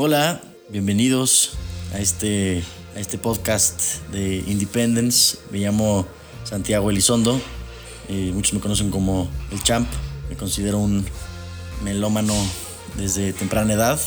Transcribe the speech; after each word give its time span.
Hola, 0.00 0.40
bienvenidos 0.68 1.54
a 1.92 1.98
este, 1.98 2.62
a 2.94 3.00
este 3.00 3.18
podcast 3.18 4.00
de 4.12 4.44
Independence. 4.46 5.38
Me 5.50 5.58
llamo 5.58 6.06
Santiago 6.44 6.88
Elizondo. 6.88 7.40
Eh, 8.08 8.30
muchos 8.32 8.54
me 8.54 8.60
conocen 8.60 8.92
como 8.92 9.28
el 9.50 9.60
Champ. 9.64 9.88
Me 10.30 10.36
considero 10.36 10.78
un 10.78 11.04
melómano 11.82 12.32
desde 12.96 13.32
temprana 13.32 13.72
edad. 13.72 13.98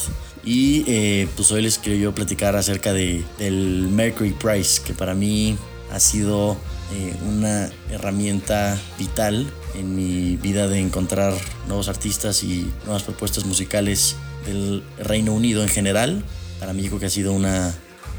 Y 0.46 0.85
eh, 0.88 1.28
pues 1.35 1.51
hoy 1.51 1.62
les 1.62 1.78
quiero 1.78 2.15
platicar 2.15 2.55
acerca 2.55 2.94
de, 2.94 3.26
del 3.37 3.89
Mercury 3.89 4.31
Prize, 4.31 4.81
que 4.81 4.94
para 4.94 5.13
mí 5.13 5.58
ha 5.92 5.99
sido 5.99 6.55
eh, 6.94 7.13
una 7.28 7.69
herramienta 7.89 8.79
vital 8.97 9.46
en 9.76 9.94
mi 9.94 10.37
vida 10.37 10.69
de 10.69 10.79
encontrar 10.79 11.33
nuevos 11.67 11.89
artistas 11.89 12.44
y 12.44 12.71
nuevas 12.85 13.03
propuestas 13.03 13.44
musicales 13.44 14.15
del 14.46 14.83
Reino 14.97 15.33
Unido 15.33 15.63
en 15.63 15.69
general. 15.69 16.23
Para 16.59 16.73
creo 16.73 16.99
que 16.99 17.08
ha 17.08 17.09
sido 17.09 17.34
una 17.34 17.73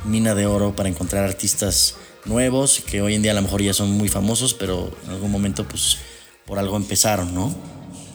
mina 0.04 0.34
de 0.34 0.46
oro 0.46 0.74
para 0.74 0.88
encontrar 0.88 1.24
artistas 1.24 1.94
nuevos 2.24 2.82
que 2.86 3.02
hoy 3.02 3.14
en 3.14 3.22
día 3.22 3.32
a 3.32 3.34
lo 3.34 3.42
mejor 3.42 3.62
ya 3.62 3.74
son 3.74 3.90
muy 3.90 4.08
famosos, 4.08 4.54
pero 4.54 4.90
en 5.04 5.10
algún 5.10 5.30
momento 5.30 5.66
pues 5.66 5.98
por 6.46 6.58
algo 6.58 6.77
empezaron, 6.77 7.34
¿no? 7.34 7.54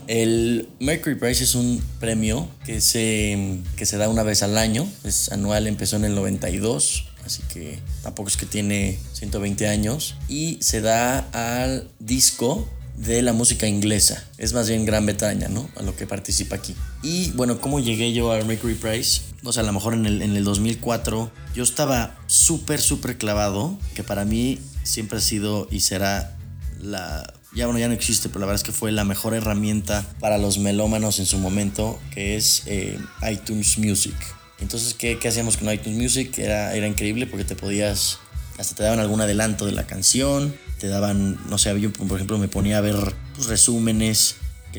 El 0.07 0.70
Mercury 0.79 1.15
Prize 1.15 1.43
es 1.43 1.55
un 1.55 1.84
premio 1.99 2.48
que 2.65 2.79
se, 2.79 3.59
que 3.75 3.85
se 3.85 3.98
da 3.98 4.07
una 4.07 4.23
vez 4.23 4.41
al 4.41 4.57
año, 4.57 4.89
es 5.03 5.31
anual, 5.31 5.67
empezó 5.67 5.98
en 5.98 6.05
el 6.05 6.15
92, 6.15 7.05
así 7.26 7.43
que 7.53 7.79
tampoco 8.03 8.29
es 8.29 8.37
que 8.37 8.45
tiene 8.45 8.98
120 9.13 9.67
años, 9.67 10.15
y 10.29 10.57
se 10.62 10.79
da 10.79 11.20
al 11.34 11.89
disco 11.99 12.70
de 12.97 13.21
la 13.21 13.31
música 13.31 13.67
inglesa. 13.67 14.23
Es 14.37 14.53
más 14.53 14.67
bien 14.67 14.85
Gran 14.85 15.05
Bretaña, 15.05 15.47
¿no? 15.47 15.69
A 15.75 15.83
lo 15.83 15.95
que 15.95 16.07
participa 16.07 16.55
aquí. 16.55 16.75
Y 17.03 17.31
bueno, 17.31 17.61
¿cómo 17.61 17.79
llegué 17.79 18.11
yo 18.11 18.31
al 18.31 18.45
Mercury 18.45 18.73
Prize? 18.73 19.21
O 19.43 19.53
sea, 19.53 19.63
a 19.63 19.65
lo 19.65 19.71
mejor 19.71 19.93
en 19.93 20.05
el, 20.05 20.21
en 20.21 20.35
el 20.35 20.43
2004 20.43 21.31
yo 21.55 21.63
estaba 21.63 22.17
súper, 22.26 22.81
súper 22.81 23.17
clavado, 23.17 23.77
que 23.93 24.04
para 24.04 24.26
mí 24.26 24.59
siempre 24.84 25.20
ha 25.20 25.21
sido 25.21 25.67
y 25.71 25.81
será 25.81 26.35
la... 26.81 27.34
Ya 27.55 27.65
bueno, 27.65 27.79
ya 27.79 27.87
no 27.87 27.93
existe, 27.93 28.29
pero 28.29 28.41
la 28.41 28.48
verdad 28.48 28.62
es 28.62 28.65
que 28.65 28.71
fue 28.71 28.91
la 28.91 29.04
mejor 29.04 29.34
herramienta 29.34 30.05
para 30.20 30.37
los 30.37 30.57
melómanos 30.59 31.20
en 31.20 31.26
su 31.26 31.37
momento, 31.37 31.99
que 32.13 32.35
es 32.35 32.63
eh, 32.65 32.99
iTunes 33.32 33.77
Music. 33.77 34.15
Entonces, 34.59 34.93
¿qué, 34.93 35.17
¿qué, 35.17 35.27
hacíamos 35.27 35.57
con 35.57 35.71
iTunes 35.71 35.98
Music? 35.98 36.37
Era, 36.39 36.76
era 36.76 36.87
increíble 36.87 37.26
porque 37.26 37.45
te 37.45 37.55
podías, 37.55 38.20
hasta 38.58 38.76
te 38.76 38.84
daban 38.84 39.00
algún 39.00 39.22
adelanto 39.22 39.66
de 39.66 39.72
la 39.72 39.86
canción, 39.86 40.55
te 40.80 40.88
daban, 40.88 41.40
no 41.50 41.58
sé, 41.58 41.80
yo 41.80 41.91
por 41.94 42.18
ejemplo 42.18 42.38
me 42.38 42.48
ponía 42.48 42.77
a 42.77 42.82
ver 42.82 42.96
pues, 43.36 43.48
resúmenes, 43.48 44.36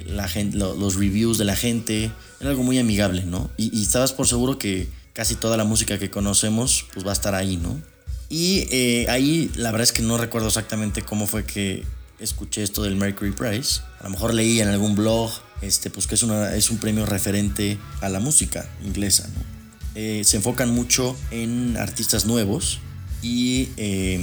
la 0.07 0.29
gente, 0.29 0.57
los 0.57 0.95
reviews 0.95 1.39
de 1.39 1.45
la 1.45 1.57
gente, 1.57 2.13
era 2.41 2.51
algo 2.51 2.63
muy 2.63 2.79
amigable, 2.79 3.25
¿no? 3.25 3.51
Y, 3.57 3.77
y, 3.77 3.83
estabas 3.83 4.13
por 4.13 4.29
seguro 4.29 4.59
que 4.59 4.89
casi 5.13 5.35
toda 5.35 5.57
la 5.57 5.65
música 5.65 5.99
que 5.99 6.11
conocemos 6.11 6.87
pues 6.93 7.05
va 7.05 7.11
a 7.11 7.15
estar 7.15 7.35
ahí, 7.35 7.57
¿no? 7.57 7.81
Y 8.29 8.69
eh, 8.71 9.07
ahí 9.09 9.51
la 9.57 9.71
verdad 9.71 9.85
es 9.85 9.93
que 9.93 10.03
no 10.03 10.19
recuerdo 10.19 10.49
exactamente 10.49 11.03
cómo 11.03 11.27
fue 11.27 11.45
que 11.45 11.85
escuché 12.19 12.63
esto 12.63 12.83
del 12.83 12.97
Mercury 12.97 13.33
Prize. 13.33 13.81
A 14.01 14.05
lo 14.05 14.11
mejor 14.11 14.35
leí 14.35 14.61
en 14.61 14.69
algún 14.69 14.95
blog, 14.95 15.33
este, 15.63 15.91
pues 15.91 16.07
que 16.07 16.15
es, 16.15 16.23
una, 16.23 16.55
es 16.55 16.71
un 16.71 16.79
premio 16.79 17.07
referente 17.07 17.79
a 18.01 18.09
la 18.09 18.21
música 18.21 18.69
inglesa, 18.85 19.29
¿no? 19.29 19.59
Eh, 19.95 20.23
se 20.25 20.37
enfocan 20.37 20.71
mucho 20.71 21.17
en 21.33 21.77
artistas 21.77 22.27
nuevos 22.27 22.81
y 23.23 23.69
eh, 23.77 24.21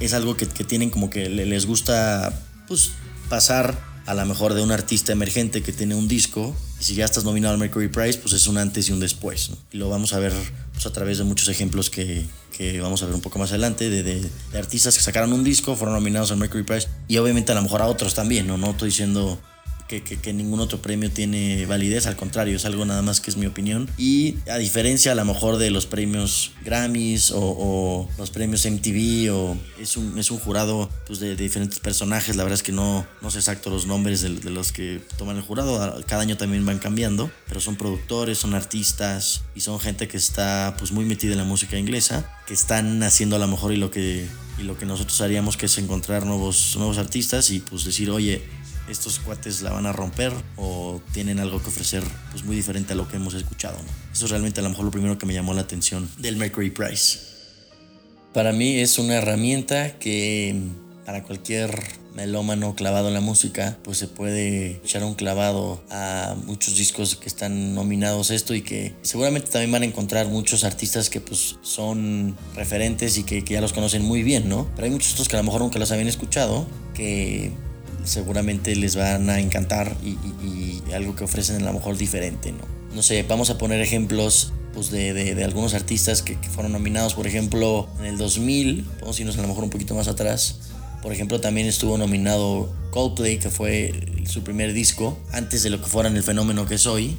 es 0.00 0.14
algo 0.14 0.36
que, 0.36 0.46
que, 0.46 0.64
tienen 0.64 0.90
como 0.90 1.10
que 1.10 1.28
les 1.28 1.66
gusta 1.66 2.32
pues, 2.68 2.90
pasar 3.28 3.78
a 4.06 4.14
lo 4.14 4.24
mejor 4.26 4.54
de 4.54 4.62
un 4.62 4.72
artista 4.72 5.12
emergente 5.12 5.62
que 5.62 5.72
tiene 5.72 5.94
un 5.94 6.08
disco 6.08 6.56
y 6.80 6.84
si 6.84 6.94
ya 6.94 7.04
estás 7.04 7.24
nominado 7.24 7.54
al 7.54 7.60
Mercury 7.60 7.88
Prize 7.88 8.18
pues 8.18 8.34
es 8.34 8.46
un 8.46 8.58
antes 8.58 8.88
y 8.88 8.92
un 8.92 9.00
después 9.00 9.50
y 9.72 9.76
lo 9.76 9.88
vamos 9.88 10.12
a 10.12 10.18
ver 10.18 10.32
pues, 10.72 10.86
a 10.86 10.92
través 10.92 11.18
de 11.18 11.24
muchos 11.24 11.48
ejemplos 11.48 11.90
que, 11.90 12.26
que, 12.56 12.80
vamos 12.80 13.02
a 13.02 13.06
ver 13.06 13.14
un 13.14 13.20
poco 13.20 13.38
más 13.38 13.50
adelante 13.50 13.90
de, 13.90 14.02
de, 14.02 14.20
de, 14.52 14.58
artistas 14.58 14.96
que 14.96 15.02
sacaron 15.02 15.32
un 15.32 15.44
disco 15.44 15.76
fueron 15.76 15.94
nominados 15.94 16.30
al 16.30 16.38
Mercury 16.38 16.64
Prize 16.64 16.88
y 17.08 17.18
obviamente 17.18 17.52
a 17.52 17.54
lo 17.54 17.62
mejor 17.62 17.82
a 17.82 17.86
otros 17.86 18.14
también 18.14 18.46
no 18.46 18.56
no 18.56 18.70
estoy 18.70 18.88
diciendo 18.88 19.38
que, 19.98 20.02
que, 20.02 20.32
ningún 20.32 20.60
otro 20.60 20.80
premio 20.80 21.10
tiene 21.10 21.66
validez, 21.66 22.06
al 22.06 22.14
contrario, 22.14 22.56
es 22.56 22.64
algo 22.64 22.84
nada 22.84 23.02
más 23.02 23.20
que 23.20 23.30
es 23.30 23.36
mi 23.36 23.46
opinión. 23.46 23.90
Y 23.98 24.36
a 24.48 24.56
diferencia 24.56 25.12
a 25.12 25.14
lo 25.16 25.24
mejor 25.24 25.56
de 25.56 25.70
los 25.70 25.86
premios 25.86 26.52
Grammys 26.64 27.32
o, 27.34 28.08
los 28.16 28.30
premios 28.30 28.64
MTV, 28.64 29.32
o 29.34 29.56
es, 29.80 29.96
un, 29.96 30.16
es 30.18 30.30
un 30.30 30.38
jurado 30.38 30.88
pues, 31.06 31.18
de, 31.18 31.34
de, 31.34 31.42
diferentes 31.42 31.80
personajes, 31.80 32.36
la 32.36 32.44
verdad 32.44 32.54
es 32.54 32.62
que 32.62 32.72
no, 32.72 33.04
no 33.20 33.30
sé 33.30 33.38
exacto 33.38 33.70
los 33.70 33.86
nombres 33.86 34.20
de, 34.20 34.30
de, 34.30 34.50
los 34.50 34.70
que 34.70 35.00
toman 35.18 35.36
el 35.36 35.42
jurado, 35.42 36.04
cada 36.06 36.22
año 36.22 36.36
también 36.36 36.64
van 36.64 36.78
cambiando, 36.78 37.30
pero 37.48 37.60
son 37.60 37.76
productores, 37.76 38.38
son 38.38 38.54
artistas 38.54 39.42
y 39.54 39.60
son 39.60 39.80
gente 39.80 40.06
que 40.06 40.16
está 40.16 40.76
pues 40.78 40.92
muy 40.92 41.04
metida 41.04 41.32
en 41.32 41.38
la 41.38 41.44
música 41.44 41.76
inglesa, 41.76 42.30
que 42.46 42.54
están 42.54 43.02
haciendo 43.02 43.36
a 43.36 43.38
lo 43.38 43.48
mejor 43.48 43.72
y 43.72 43.76
lo 43.76 43.90
que, 43.90 44.28
y 44.58 44.62
lo 44.62 44.78
que 44.78 44.86
nosotros 44.86 45.20
haríamos 45.20 45.56
que 45.56 45.66
es 45.66 45.78
encontrar 45.78 46.26
nuevos, 46.26 46.74
nuevos 46.76 46.98
artistas 46.98 47.50
y 47.50 47.60
pues 47.60 47.84
decir, 47.84 48.10
oye, 48.10 48.42
estos 48.90 49.18
cuates 49.20 49.62
la 49.62 49.72
van 49.72 49.86
a 49.86 49.92
romper 49.92 50.32
o 50.56 51.00
tienen 51.12 51.40
algo 51.40 51.62
que 51.62 51.68
ofrecer 51.68 52.02
pues 52.30 52.44
muy 52.44 52.56
diferente 52.56 52.92
a 52.92 52.96
lo 52.96 53.08
que 53.08 53.16
hemos 53.16 53.34
escuchado. 53.34 53.76
Eso 54.12 54.24
es 54.24 54.30
realmente 54.30 54.60
a 54.60 54.62
lo 54.62 54.70
mejor 54.70 54.84
lo 54.84 54.90
primero 54.90 55.18
que 55.18 55.26
me 55.26 55.34
llamó 55.34 55.54
la 55.54 55.62
atención 55.62 56.10
del 56.18 56.36
Mercury 56.36 56.70
Prize. 56.70 57.18
Para 58.32 58.52
mí 58.52 58.78
es 58.78 58.98
una 58.98 59.14
herramienta 59.14 59.98
que 59.98 60.56
para 61.04 61.24
cualquier 61.24 62.00
melómano 62.14 62.74
clavado 62.74 63.08
en 63.08 63.14
la 63.14 63.20
música, 63.20 63.78
pues 63.82 63.98
se 63.98 64.08
puede 64.08 64.76
echar 64.84 65.02
un 65.04 65.14
clavado 65.14 65.82
a 65.90 66.36
muchos 66.44 66.76
discos 66.76 67.16
que 67.16 67.28
están 67.28 67.74
nominados 67.74 68.30
a 68.30 68.34
esto 68.34 68.54
y 68.54 68.62
que 68.62 68.94
seguramente 69.02 69.50
también 69.50 69.72
van 69.72 69.82
a 69.82 69.86
encontrar 69.86 70.28
muchos 70.28 70.64
artistas 70.64 71.10
que 71.10 71.20
pues 71.20 71.56
son 71.62 72.36
referentes 72.54 73.18
y 73.18 73.24
que, 73.24 73.44
que 73.44 73.54
ya 73.54 73.60
los 73.60 73.72
conocen 73.72 74.02
muy 74.02 74.22
bien, 74.22 74.48
¿no? 74.48 74.68
Pero 74.74 74.84
hay 74.84 74.90
muchos 74.90 75.12
otros 75.12 75.28
que 75.28 75.36
a 75.36 75.40
lo 75.40 75.44
mejor 75.44 75.60
nunca 75.60 75.78
los 75.78 75.90
habían 75.92 76.08
escuchado, 76.08 76.66
que 76.94 77.52
seguramente 78.04 78.74
les 78.76 78.96
van 78.96 79.30
a 79.30 79.40
encantar 79.40 79.96
y, 80.02 80.18
algo 80.94 81.14
que 81.14 81.22
ofrecen 81.22 81.62
a 81.62 81.66
lo 81.66 81.72
mejor 81.74 81.96
diferente, 81.96 82.50
¿no? 82.50 82.64
No 82.94 83.02
sé, 83.02 83.22
vamos 83.22 83.48
a 83.50 83.58
poner 83.58 83.80
ejemplos 83.80 84.52
pues, 84.74 84.90
de, 84.90 85.12
de, 85.12 85.44
algunos 85.44 85.74
artistas 85.74 86.22
que, 86.22 86.36
fueron 86.52 86.72
nominados, 86.72 87.14
por 87.14 87.28
ejemplo, 87.28 87.88
en 88.00 88.06
el 88.06 88.18
2000, 88.18 88.84
podemos 88.84 89.20
irnos 89.20 89.38
a 89.38 89.42
lo 89.42 89.48
mejor 89.48 89.62
un 89.62 89.70
poquito 89.70 89.94
más 89.94 90.08
atrás. 90.08 90.56
Por 91.00 91.12
ejemplo, 91.12 91.40
también 91.40 91.68
estuvo 91.68 91.96
nominado 91.96 92.74
Coldplay, 92.90 93.38
que 93.38 93.50
fue 93.50 93.94
su 94.28 94.42
primer 94.42 94.72
disco, 94.72 95.16
antes 95.32 95.62
de 95.62 95.70
lo 95.70 95.80
que 95.80 95.86
fueran 95.86 96.16
el 96.16 96.24
fenómeno 96.24 96.66
que 96.66 96.74
es 96.74 96.86
hoy. 96.86 97.16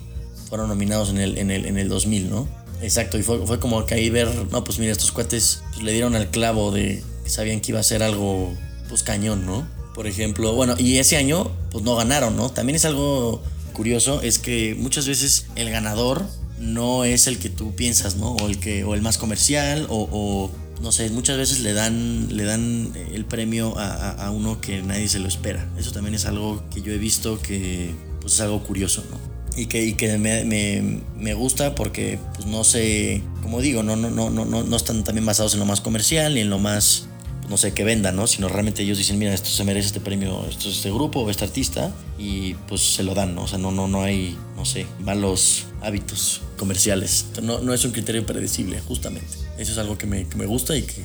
Fueron 0.50 0.68
nominados 0.68 1.10
en 1.12 1.18
el, 1.18 1.38
en 1.38 1.50
el, 1.50 1.66
en 1.66 1.78
el 1.78 1.88
2000, 1.88 2.30
¿no? 2.30 2.48
Exacto, 2.82 3.18
y 3.18 3.24
fue, 3.24 3.46
fue 3.46 3.60
como 3.60 3.86
que 3.86 3.94
ahí 3.94 4.10
ver, 4.10 4.28
no, 4.52 4.64
pues 4.64 4.80
mira, 4.80 4.92
estos 4.92 5.12
cuates 5.12 5.62
pues, 5.72 5.84
le 5.84 5.94
dieron 5.94 6.16
al 6.16 6.30
clavo 6.30 6.72
de 6.72 7.04
que 7.24 7.30
sabían 7.30 7.62
que 7.62 7.72
iba 7.72 7.80
a 7.80 7.84
ser 7.84 8.04
algo, 8.04 8.54
pues 8.90 9.04
cañón, 9.04 9.46
¿no? 9.46 9.68
Por 9.94 10.08
ejemplo, 10.08 10.54
bueno, 10.54 10.76
y 10.78 10.98
ese 10.98 11.18
año 11.18 11.52
pues 11.72 11.84
no 11.84 11.96
ganaron, 11.96 12.36
¿no? 12.36 12.50
También 12.50 12.76
es 12.76 12.86
algo 12.86 13.42
curioso, 13.74 14.22
es 14.22 14.40
que 14.40 14.76
muchas 14.78 15.08
veces 15.08 15.48
el 15.56 15.70
ganador 15.70 16.26
no 16.60 17.04
es 17.04 17.28
el 17.28 17.40
que 17.40 17.50
tú 17.50 17.76
piensas, 17.76 18.16
¿no? 18.16 18.34
O 18.34 18.48
el, 18.48 18.60
que, 18.60 18.84
o 18.84 18.94
el 18.94 19.02
más 19.02 19.18
comercial, 19.18 19.88
o, 19.90 20.08
o 20.12 20.52
no 20.82 20.92
sé, 20.92 21.10
muchas 21.10 21.38
veces 21.38 21.60
le 21.60 21.74
dan, 21.74 22.36
le 22.36 22.44
dan 22.44 22.94
el 23.14 23.26
premio 23.26 23.78
a, 23.78 24.12
a, 24.12 24.32
uno 24.32 24.62
que 24.62 24.82
nadie 24.82 25.08
se 25.10 25.20
lo 25.20 25.28
espera. 25.28 25.68
Eso 25.78 25.92
también 25.92 26.16
es 26.16 26.26
algo 26.26 26.64
que 26.74 26.82
yo 26.82 26.92
he 26.92 26.98
visto 26.98 27.40
que 27.42 27.94
pues 28.20 28.34
es 28.34 28.42
algo 28.42 28.64
curioso, 28.64 29.04
¿no? 29.10 29.20
Y 29.58 29.66
que, 29.66 29.84
y 29.84 29.94
que 29.96 30.18
me, 30.18 30.46
me, 30.46 31.02
me, 31.18 31.34
gusta 31.34 31.76
porque, 31.76 32.18
pues 32.36 32.48
no 32.48 32.64
sé, 32.64 33.22
como 33.42 33.60
digo, 33.60 33.84
no, 33.84 33.98
no, 33.98 34.10
no, 34.10 34.30
no, 34.30 34.46
no 34.46 34.76
están 34.78 35.04
también 35.04 35.26
basados 35.26 35.54
en 35.56 35.60
lo 35.60 35.66
más 35.66 35.82
comercial 35.82 36.36
ni 36.36 36.42
en 36.42 36.50
lo 36.50 36.58
más 36.58 37.08
no 37.52 37.58
sé, 37.58 37.74
que 37.74 37.84
vendan, 37.84 38.16
¿no? 38.16 38.28
Sino 38.28 38.48
realmente 38.48 38.82
ellos 38.82 38.98
dicen, 38.98 39.20
mira, 39.20 39.34
esto 39.34 39.50
se 39.50 39.66
merece 39.66 39.88
este 39.88 40.00
premio, 40.00 40.46
esto 40.50 40.70
es 40.70 40.78
este 40.78 40.90
grupo 40.90 41.20
o 41.20 41.30
este 41.30 41.44
artista, 41.44 41.94
y 42.18 42.54
pues 42.54 42.82
se 42.82 43.04
lo 43.04 43.14
dan, 43.14 43.36
¿no? 43.36 43.44
O 43.44 43.48
sea, 43.48 43.58
no, 43.58 43.72
no, 43.72 43.90
no 43.90 44.02
hay, 44.04 44.38
no 44.56 44.64
sé, 44.64 44.88
malos 45.02 45.66
hábitos 45.82 46.42
comerciales. 46.58 47.26
No, 47.44 47.60
no 47.60 47.74
es 47.74 47.84
un 47.84 47.92
criterio 47.92 48.26
predecible, 48.26 48.80
justamente. 48.80 49.38
Eso 49.58 49.74
es 49.74 49.78
algo 49.78 49.98
que 49.98 50.08
me, 50.08 50.28
que 50.30 50.38
me 50.38 50.46
gusta 50.46 50.78
y 50.78 50.84
que 50.84 51.04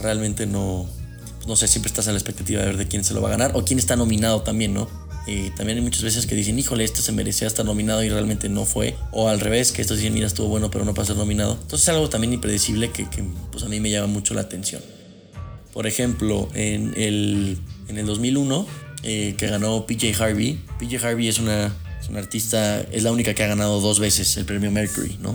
realmente 0.00 0.46
no, 0.46 0.88
pues 1.36 1.48
no 1.48 1.56
sé, 1.56 1.66
siempre 1.66 1.88
estás 1.88 2.06
a 2.06 2.12
la 2.12 2.18
expectativa 2.18 2.60
de 2.60 2.66
ver 2.66 2.76
de 2.76 2.86
quién 2.86 3.02
se 3.02 3.12
lo 3.12 3.20
va 3.20 3.28
a 3.28 3.32
ganar 3.32 3.50
o 3.54 3.64
quién 3.64 3.80
está 3.80 3.96
nominado 3.96 4.42
también, 4.42 4.72
¿no? 4.72 4.88
Y 5.26 5.50
también 5.50 5.78
hay 5.78 5.84
muchas 5.84 6.04
veces 6.04 6.24
que 6.26 6.36
dicen, 6.36 6.56
híjole, 6.56 6.84
este 6.84 7.02
se 7.02 7.10
merecía 7.10 7.48
estar 7.48 7.66
nominado 7.66 8.04
y 8.04 8.08
realmente 8.08 8.48
no 8.48 8.64
fue. 8.64 8.96
O 9.10 9.28
al 9.28 9.40
revés, 9.40 9.72
que 9.72 9.82
estos 9.82 9.98
dicen, 9.98 10.14
mira, 10.14 10.28
estuvo 10.28 10.46
bueno, 10.46 10.70
pero 10.70 10.84
no 10.84 11.04
ser 11.04 11.16
nominado. 11.16 11.54
Entonces 11.60 11.82
es 11.82 11.88
algo 11.88 12.08
también 12.08 12.32
impredecible 12.32 12.92
que, 12.92 13.10
que 13.10 13.24
pues 13.50 13.64
a 13.64 13.68
mí 13.68 13.80
me 13.80 13.90
llama 13.90 14.06
mucho 14.06 14.34
la 14.34 14.42
atención. 14.42 14.82
Por 15.72 15.86
ejemplo, 15.86 16.48
en 16.54 16.92
el, 16.96 17.58
en 17.88 17.98
el 17.98 18.06
2001, 18.06 18.66
eh, 19.02 19.34
que 19.38 19.46
ganó 19.46 19.86
PJ 19.86 20.12
Harvey. 20.22 20.58
PJ 20.78 21.06
Harvey 21.06 21.28
es 21.28 21.38
una, 21.38 21.74
es 22.00 22.08
una 22.08 22.18
artista, 22.18 22.80
es 22.80 23.02
la 23.02 23.12
única 23.12 23.34
que 23.34 23.42
ha 23.44 23.46
ganado 23.46 23.80
dos 23.80 24.00
veces 24.00 24.36
el 24.36 24.44
premio 24.44 24.70
Mercury, 24.70 25.16
¿no? 25.20 25.34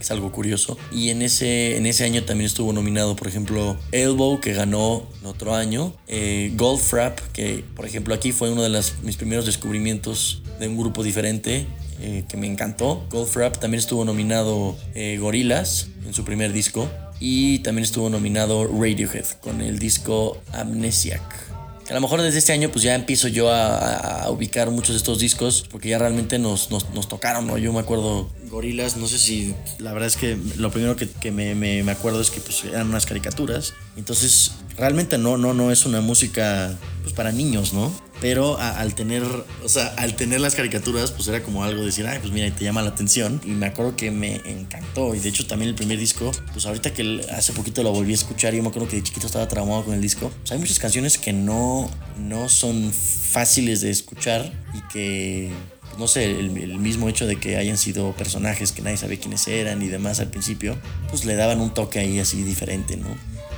Es 0.00 0.10
algo 0.10 0.32
curioso. 0.32 0.78
Y 0.92 1.10
en 1.10 1.20
ese, 1.20 1.76
en 1.76 1.84
ese 1.84 2.04
año 2.04 2.24
también 2.24 2.46
estuvo 2.46 2.72
nominado, 2.72 3.16
por 3.16 3.28
ejemplo, 3.28 3.76
Elbow, 3.92 4.40
que 4.40 4.54
ganó 4.54 5.06
en 5.20 5.26
otro 5.26 5.54
año. 5.54 5.92
Eh, 6.08 6.52
Goldfrapp, 6.56 7.18
que 7.32 7.64
por 7.76 7.84
ejemplo 7.84 8.14
aquí 8.14 8.32
fue 8.32 8.50
uno 8.50 8.62
de 8.62 8.70
las, 8.70 9.02
mis 9.02 9.16
primeros 9.16 9.44
descubrimientos 9.44 10.42
de 10.58 10.68
un 10.68 10.78
grupo 10.78 11.02
diferente. 11.02 11.66
eh, 12.02 12.24
que 12.28 12.38
me 12.38 12.46
encantó. 12.46 13.04
Goldfrapp 13.10 13.58
también 13.58 13.78
estuvo 13.80 14.06
nominado 14.06 14.74
eh, 14.94 15.18
Gorillaz 15.20 15.88
en 16.06 16.14
su 16.14 16.24
primer 16.24 16.50
disco. 16.50 16.88
Y 17.20 17.60
también 17.60 17.84
estuvo 17.84 18.08
nominado 18.10 18.66
Radiohead 18.66 19.26
con 19.42 19.60
el 19.60 19.78
disco 19.78 20.40
Amnesiac 20.52 21.50
a 21.90 21.94
lo 21.94 22.00
mejor 22.00 22.22
desde 22.22 22.38
este 22.38 22.52
año 22.52 22.70
pues 22.70 22.84
ya 22.84 22.94
empiezo 22.94 23.26
yo 23.26 23.50
a, 23.50 24.28
ubicar 24.30 24.70
muchos 24.70 24.90
de 24.90 24.98
estos 24.98 25.18
discos 25.18 25.66
porque 25.70 25.88
ya 25.88 25.98
realmente 25.98 26.38
nos, 26.38 26.70
nos, 26.70 26.88
nos, 26.90 27.08
tocaron, 27.08 27.48
¿no? 27.48 27.58
Yo 27.58 27.72
me 27.72 27.80
acuerdo 27.80 28.30
Gorilas, 28.48 28.96
no 28.96 29.08
sé 29.08 29.18
si 29.18 29.54
la 29.78 29.92
verdad 29.92 30.06
es 30.06 30.16
que 30.16 30.38
lo 30.56 30.70
primero 30.70 30.94
que, 30.94 31.08
que 31.08 31.32
me, 31.32 31.54
me, 31.56 31.82
me, 31.82 31.92
acuerdo 31.92 32.20
es 32.20 32.30
que 32.30 32.40
pues 32.40 32.64
eran 32.64 32.88
unas 32.88 33.06
caricaturas, 33.06 33.74
entonces 33.96 34.52
realmente 34.76 35.18
no, 35.18 35.36
no, 35.36 35.52
no 35.52 35.72
es 35.72 35.84
una 35.84 36.00
música 36.00 36.78
pues 37.02 37.12
para 37.12 37.32
niños, 37.32 37.72
¿no? 37.72 37.92
Pero 38.20 38.58
al 38.58 38.94
tener, 38.94 39.22
o 39.22 39.68
sea, 39.68 39.86
al 39.96 40.14
tener 40.14 40.40
las 40.40 40.54
caricaturas, 40.54 41.10
pues 41.10 41.26
era 41.28 41.42
como 41.42 41.64
algo 41.64 41.80
de 41.80 41.86
decir, 41.86 42.06
ay, 42.06 42.18
pues 42.20 42.32
mira, 42.32 42.54
te 42.54 42.64
llama 42.64 42.82
la 42.82 42.90
atención. 42.90 43.40
Y 43.44 43.50
me 43.50 43.66
acuerdo 43.66 43.96
que 43.96 44.10
me 44.10 44.36
encantó. 44.44 45.14
Y 45.14 45.20
de 45.20 45.28
hecho 45.28 45.46
también 45.46 45.70
el 45.70 45.74
primer 45.74 45.98
disco, 45.98 46.30
pues 46.52 46.66
ahorita 46.66 46.92
que 46.92 47.24
hace 47.32 47.52
poquito 47.52 47.82
lo 47.82 47.92
volví 47.92 48.12
a 48.12 48.14
escuchar, 48.14 48.54
yo 48.54 48.62
me 48.62 48.68
acuerdo 48.68 48.88
que 48.88 48.96
de 48.96 49.02
chiquito 49.02 49.26
estaba 49.26 49.48
traumado 49.48 49.84
con 49.84 49.94
el 49.94 50.02
disco. 50.02 50.30
Hay 50.50 50.58
muchas 50.58 50.78
canciones 50.78 51.16
que 51.18 51.32
no, 51.32 51.90
no 52.18 52.48
son 52.48 52.92
fáciles 52.92 53.80
de 53.80 53.90
escuchar 53.90 54.52
y 54.74 54.80
que 54.92 55.50
no 55.98 56.06
sé, 56.08 56.30
el, 56.30 56.56
el, 56.56 56.78
mismo 56.78 57.08
hecho 57.08 57.26
de 57.26 57.36
que 57.36 57.56
hayan 57.56 57.76
sido 57.76 58.12
personajes 58.12 58.72
que 58.72 58.80
nadie 58.80 58.96
sabe 58.96 59.18
quiénes 59.18 59.46
eran 59.48 59.82
y 59.82 59.88
demás 59.88 60.20
al 60.20 60.28
principio, 60.28 60.78
pues 61.10 61.26
le 61.26 61.34
daban 61.34 61.60
un 61.60 61.74
toque 61.74 61.98
ahí 61.98 62.18
así 62.18 62.42
diferente, 62.42 62.96
¿no? 62.96 63.08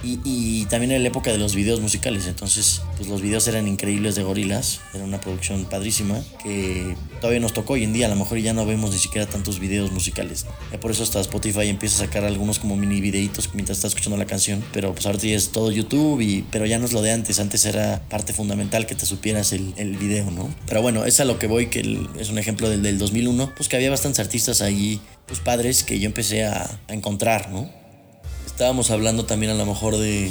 Y, 0.05 0.67
también 0.67 0.93
en 0.93 1.03
la 1.03 1.09
época 1.09 1.31
de 1.31 1.39
los 1.39 1.55
videos 1.55 1.81
musicales. 1.81 2.27
Entonces, 2.27 2.83
pues 2.97 3.09
los 3.09 3.21
videos 3.21 3.47
eran 3.47 3.69
increíbles 3.69 4.15
de 4.15 4.23
gorilas. 4.23 4.81
Era 4.95 5.05
una 5.05 5.21
producción 5.21 5.65
padrísima 5.67 6.21
que 6.43 6.97
todavía 7.21 7.41
nos 7.41 7.53
tocó 7.53 7.75
hoy 7.75 7.85
en 7.85 7.93
día. 7.93 8.07
A 8.07 8.09
lo 8.09 8.17
mejor 8.17 8.39
ya 8.39 8.53
no 8.53 8.67
vemos 8.67 8.91
ni 8.91 8.99
siquiera 8.99 9.29
tantos 9.29 9.61
videos 9.61 9.93
musicales. 9.93 10.47
Ya 10.73 10.81
por 10.81 10.91
eso 10.91 11.03
hasta 11.03 11.21
Spotify 11.21 11.69
empieza 11.69 12.03
a 12.03 12.07
sacar 12.07 12.25
algunos 12.25 12.59
como 12.59 12.77
mini 12.77 13.01
videitos 13.01 13.51
mientras 13.55 13.79
está 13.79 13.89
escuchando 13.89 14.17
la 14.17 14.27
canción. 14.27 14.65
Pero 14.73 14.93
pues 14.93 15.07
ahorita 15.07 15.27
ya 15.27 15.37
es 15.37 15.51
todo 15.51 15.71
YouTube, 15.71 16.21
y, 16.21 16.45
pero 16.51 16.67
ya 16.67 16.79
no 16.79 16.87
es 16.87 16.93
lo 16.93 17.03
de 17.03 17.13
antes. 17.13 17.39
Antes 17.39 17.65
era 17.65 18.03
parte 18.09 18.33
fundamental 18.33 18.87
que 18.87 18.95
te 18.95 19.07
supieras 19.07 19.53
el, 19.53 19.75
el 19.77 19.97
video, 19.97 20.31
¿no? 20.31 20.53
Pero 20.67 20.83
bueno, 20.83 21.05
es 21.05 21.21
a 21.21 21.25
lo 21.25 21.39
que 21.39 21.47
voy, 21.47 21.67
que 21.67 21.81
es 22.19 22.31
un 22.31 22.39
ejemplo 22.39 22.69
del, 22.69 22.83
del 22.83 22.99
2001. 22.99 23.53
Pues 23.57 23.69
que 23.69 23.77
había 23.77 23.91
bastantes 23.91 24.21
artistas 24.21 24.63
ahí, 24.63 25.01
pues 25.27 25.41
padres, 25.41 25.85
que 25.85 25.99
yo 25.99 26.07
empecé 26.07 26.45
a, 26.45 26.81
a 26.89 26.95
encontrar, 26.95 27.51
¿no? 27.51 27.82
Estábamos 28.53 28.91
hablando 28.91 29.25
también 29.25 29.51
a 29.51 29.55
lo 29.55 29.65
mejor 29.65 29.97
de, 29.97 30.31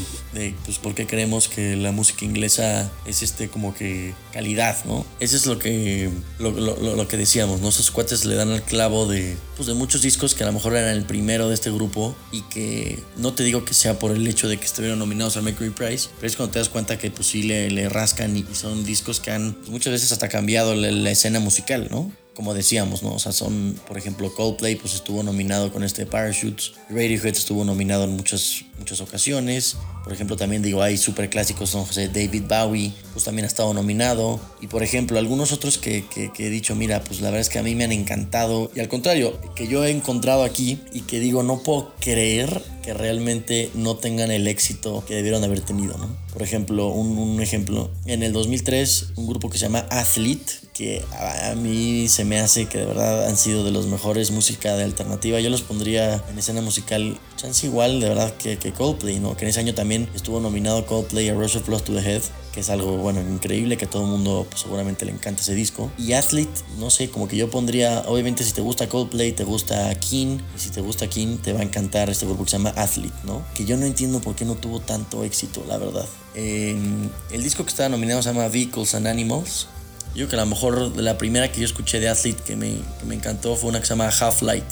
pues 0.64 0.78
por 0.78 0.94
qué 0.94 1.08
creemos 1.08 1.48
que 1.48 1.76
la 1.76 1.92
música 1.92 2.24
inglesa 2.24 2.90
es 3.06 3.24
este 3.24 3.50
como 3.50 3.74
que 3.74 4.14
calidad, 4.32 4.78
¿no? 4.86 5.06
Eso 5.20 5.36
es 5.36 5.48
lo 5.48 5.58
que, 5.58 6.10
lo, 6.38 6.52
lo, 6.52 6.78
lo, 6.96 7.08
que 7.08 7.18
decíamos, 7.18 7.62
¿no? 7.62 7.70
Esos 7.70 7.90
cuates 7.90 8.24
le 8.26 8.36
dan 8.36 8.52
al 8.52 8.62
clavo 8.62 9.08
de, 9.08 9.36
pues 9.58 9.68
de 9.68 9.74
muchos 9.74 10.04
discos 10.04 10.36
que 10.36 10.44
a 10.44 10.48
lo 10.48 10.54
mejor 10.54 10.76
eran 10.76 10.96
el 10.96 11.04
primero 11.04 11.50
de 11.50 11.56
este 11.56 11.72
grupo 11.72 12.16
y 12.32 12.44
que 12.44 13.00
no 13.18 13.34
te 13.34 13.44
digo 13.44 13.66
que 13.66 13.74
sea 13.74 13.98
por 13.98 14.12
el 14.12 14.26
hecho 14.28 14.48
de 14.48 14.58
que 14.58 14.66
estuvieron 14.66 15.00
nominados 15.00 15.36
al 15.38 15.44
Mercury 15.44 15.72
Prize, 15.72 16.10
pero 16.18 16.28
es 16.28 16.36
cuando 16.36 16.54
te 16.54 16.60
das 16.60 16.70
cuenta 16.70 17.00
que 17.00 17.10
pues 17.10 17.28
sí 17.28 17.44
le, 17.44 17.72
le 17.72 17.90
rascan 17.90 18.38
y 18.38 18.46
son 18.54 18.86
discos 18.86 19.20
que 19.20 19.32
han 19.32 19.54
pues, 19.56 19.70
muchas 19.70 19.94
veces 19.94 20.12
hasta 20.12 20.30
cambiado 20.30 20.76
la 20.76 21.12
escena 21.12 21.40
musical, 21.40 21.88
¿no? 21.90 22.12
Como 22.34 22.54
decíamos, 22.54 23.04
¿no? 23.04 23.14
O 23.14 23.20
sea, 23.20 23.32
son, 23.32 23.80
por 23.88 23.98
ejemplo, 23.98 24.34
Coldplay 24.34 24.76
pues 24.76 24.94
estuvo 24.94 25.22
nominado 25.24 25.72
con 25.72 25.84
este 25.84 26.06
Parachutes, 26.06 26.74
Radiohead 26.90 27.36
estuvo 27.36 27.66
nominado 27.66 28.06
en 28.06 28.12
muchas, 28.12 28.64
muchas 28.80 29.02
ocasiones, 29.02 29.78
por 30.04 30.14
ejemplo, 30.14 30.36
también 30.36 30.64
digo, 30.64 30.82
hay 30.82 30.98
super 30.98 31.30
clásicos, 31.30 31.70
son 31.70 31.86
José 31.86 32.08
David 32.08 32.44
Bowie, 32.48 32.92
pues 33.14 33.26
también 33.26 33.44
ha 33.44 33.48
estado 33.48 33.74
nominado, 33.74 34.40
y 34.60 34.68
por 34.68 34.82
ejemplo, 34.82 35.20
algunos 35.20 35.52
otros 35.52 35.78
que, 35.78 36.06
que, 36.08 36.32
que, 36.32 36.48
he 36.48 36.50
dicho, 36.50 36.76
mira, 36.76 37.04
pues 37.04 37.22
la 37.22 37.28
verdad 37.28 37.42
es 37.42 37.50
que 37.50 37.60
a 37.60 37.64
mí 37.64 37.76
me 37.76 37.84
han 37.84 37.92
encantado, 37.92 38.72
y 38.74 38.80
al 38.80 38.88
contrario, 38.88 39.40
que 39.56 39.68
yo 39.68 39.86
he 39.86 39.92
encontrado 39.92 40.44
aquí 40.44 40.80
y 40.92 41.02
que 41.02 41.20
digo, 41.20 41.44
no 41.44 41.60
puedo 41.60 41.94
creer 42.00 42.64
que 42.82 42.96
realmente 42.96 43.70
no 43.76 43.98
tengan 43.98 44.32
el 44.32 44.48
éxito 44.48 45.04
que 45.06 45.14
debieron 45.14 45.44
haber 45.44 45.62
tenido, 45.62 45.98
¿no? 46.00 46.10
Por 46.34 46.42
ejemplo, 46.42 46.88
un, 46.88 47.18
un 47.20 47.42
ejemplo, 47.42 47.92
en 48.06 48.24
el 48.24 48.34
2003, 48.34 49.14
un 49.18 49.28
grupo 49.28 49.52
que 49.52 49.60
se 49.60 49.66
llama 49.66 49.86
Athlete, 49.92 50.54
que 50.82 51.06
a 51.14 51.54
mí 51.54 52.08
se 52.08 52.26
me 52.26 52.40
hace 52.40 52.66
que 52.66 52.80
de 52.80 52.86
verdad 52.86 53.28
han 53.28 53.38
sido 53.38 53.64
de 53.64 53.70
los 53.70 53.86
mejores 53.86 54.32
música 54.32 54.76
de 54.76 54.84
alternativa. 54.84 55.40
Yo 55.40 55.52
los 55.52 55.62
pondría 55.62 56.24
en 56.28 56.40
escena 56.40 56.62
musical 56.62 57.20
chance 57.38 57.68
igual 57.68 58.00
de 58.00 58.10
verdad 58.10 58.34
que, 58.36 58.58
que 58.58 58.72
Coldplay, 58.72 59.20
¿no? 59.20 59.38
Que 59.38 59.46
en 59.46 59.50
ese 59.50 59.60
año 59.60 59.76
también 59.76 60.10
estuvo 60.16 60.40
nominado 60.40 60.88
Coldplay 60.88 61.30
a 61.30 61.36
Rush 61.36 61.58
of 61.58 61.68
Blood 61.68 61.82
to 61.84 61.94
the 61.94 62.00
Head, 62.00 62.24
que 62.52 62.62
es 62.62 62.72
algo, 62.72 62.98
bueno, 62.98 63.22
increíble, 63.22 63.78
que 63.78 63.86
a 63.86 63.90
todo 63.92 64.06
el 64.06 64.10
mundo 64.10 64.48
pues, 64.50 64.62
seguramente 64.62 65.06
le 65.06 65.12
encanta 65.12 65.44
ese 65.44 65.54
disco. 65.54 65.92
Y 66.00 66.14
Athlete, 66.14 66.52
no 66.80 66.90
sé, 66.90 67.12
como 67.12 67.28
que 67.28 67.38
yo 67.38 67.52
pondría, 67.52 68.04
obviamente 68.08 68.44
si 68.44 68.52
te 68.52 68.62
gusta 68.62 68.90
Coldplay, 68.90 69.34
te 69.34 69.44
gusta 69.44 69.94
King, 70.00 70.40
y 70.56 70.60
si 70.60 70.72
te 70.72 70.82
gusta 70.82 71.08
King, 71.08 71.38
te 71.38 71.54
va 71.54 71.60
a 71.60 71.64
encantar 71.64 72.10
este 72.10 72.26
grupo 72.26 72.44
que 72.46 72.50
se 72.50 72.58
llama 72.58 72.74
Athlete, 72.76 73.14
¿no? 73.24 73.46
Que 73.54 73.66
yo 73.66 73.78
no 73.78 73.86
entiendo 73.86 74.20
por 74.20 74.36
qué 74.36 74.46
no 74.46 74.56
tuvo 74.56 74.80
tanto 74.80 75.24
éxito, 75.24 75.64
la 75.68 75.78
verdad. 75.78 76.08
El 76.34 77.44
disco 77.44 77.64
que 77.66 77.70
estaba 77.70 77.90
nominado 77.90 78.24
se 78.24 78.30
llama 78.30 78.48
Vehicles 78.48 78.96
and 78.96 79.06
Animals. 79.06 79.68
Yo 80.16 80.28
que 80.28 80.36
a 80.36 80.40
lo 80.40 80.46
mejor 80.46 80.98
la 80.98 81.18
primera 81.18 81.52
que 81.52 81.60
yo 81.60 81.66
escuché 81.66 82.00
de 82.00 82.10
Athlete 82.10 82.42
que 82.44 82.56
me, 82.56 82.76
que 83.00 83.06
me 83.06 83.16
encantó 83.16 83.56
fue 83.56 83.70
una 83.70 83.80
que 83.80 83.86
se 83.86 83.92
llama 83.92 84.10
Half 84.10 84.42
Light. 84.42 84.66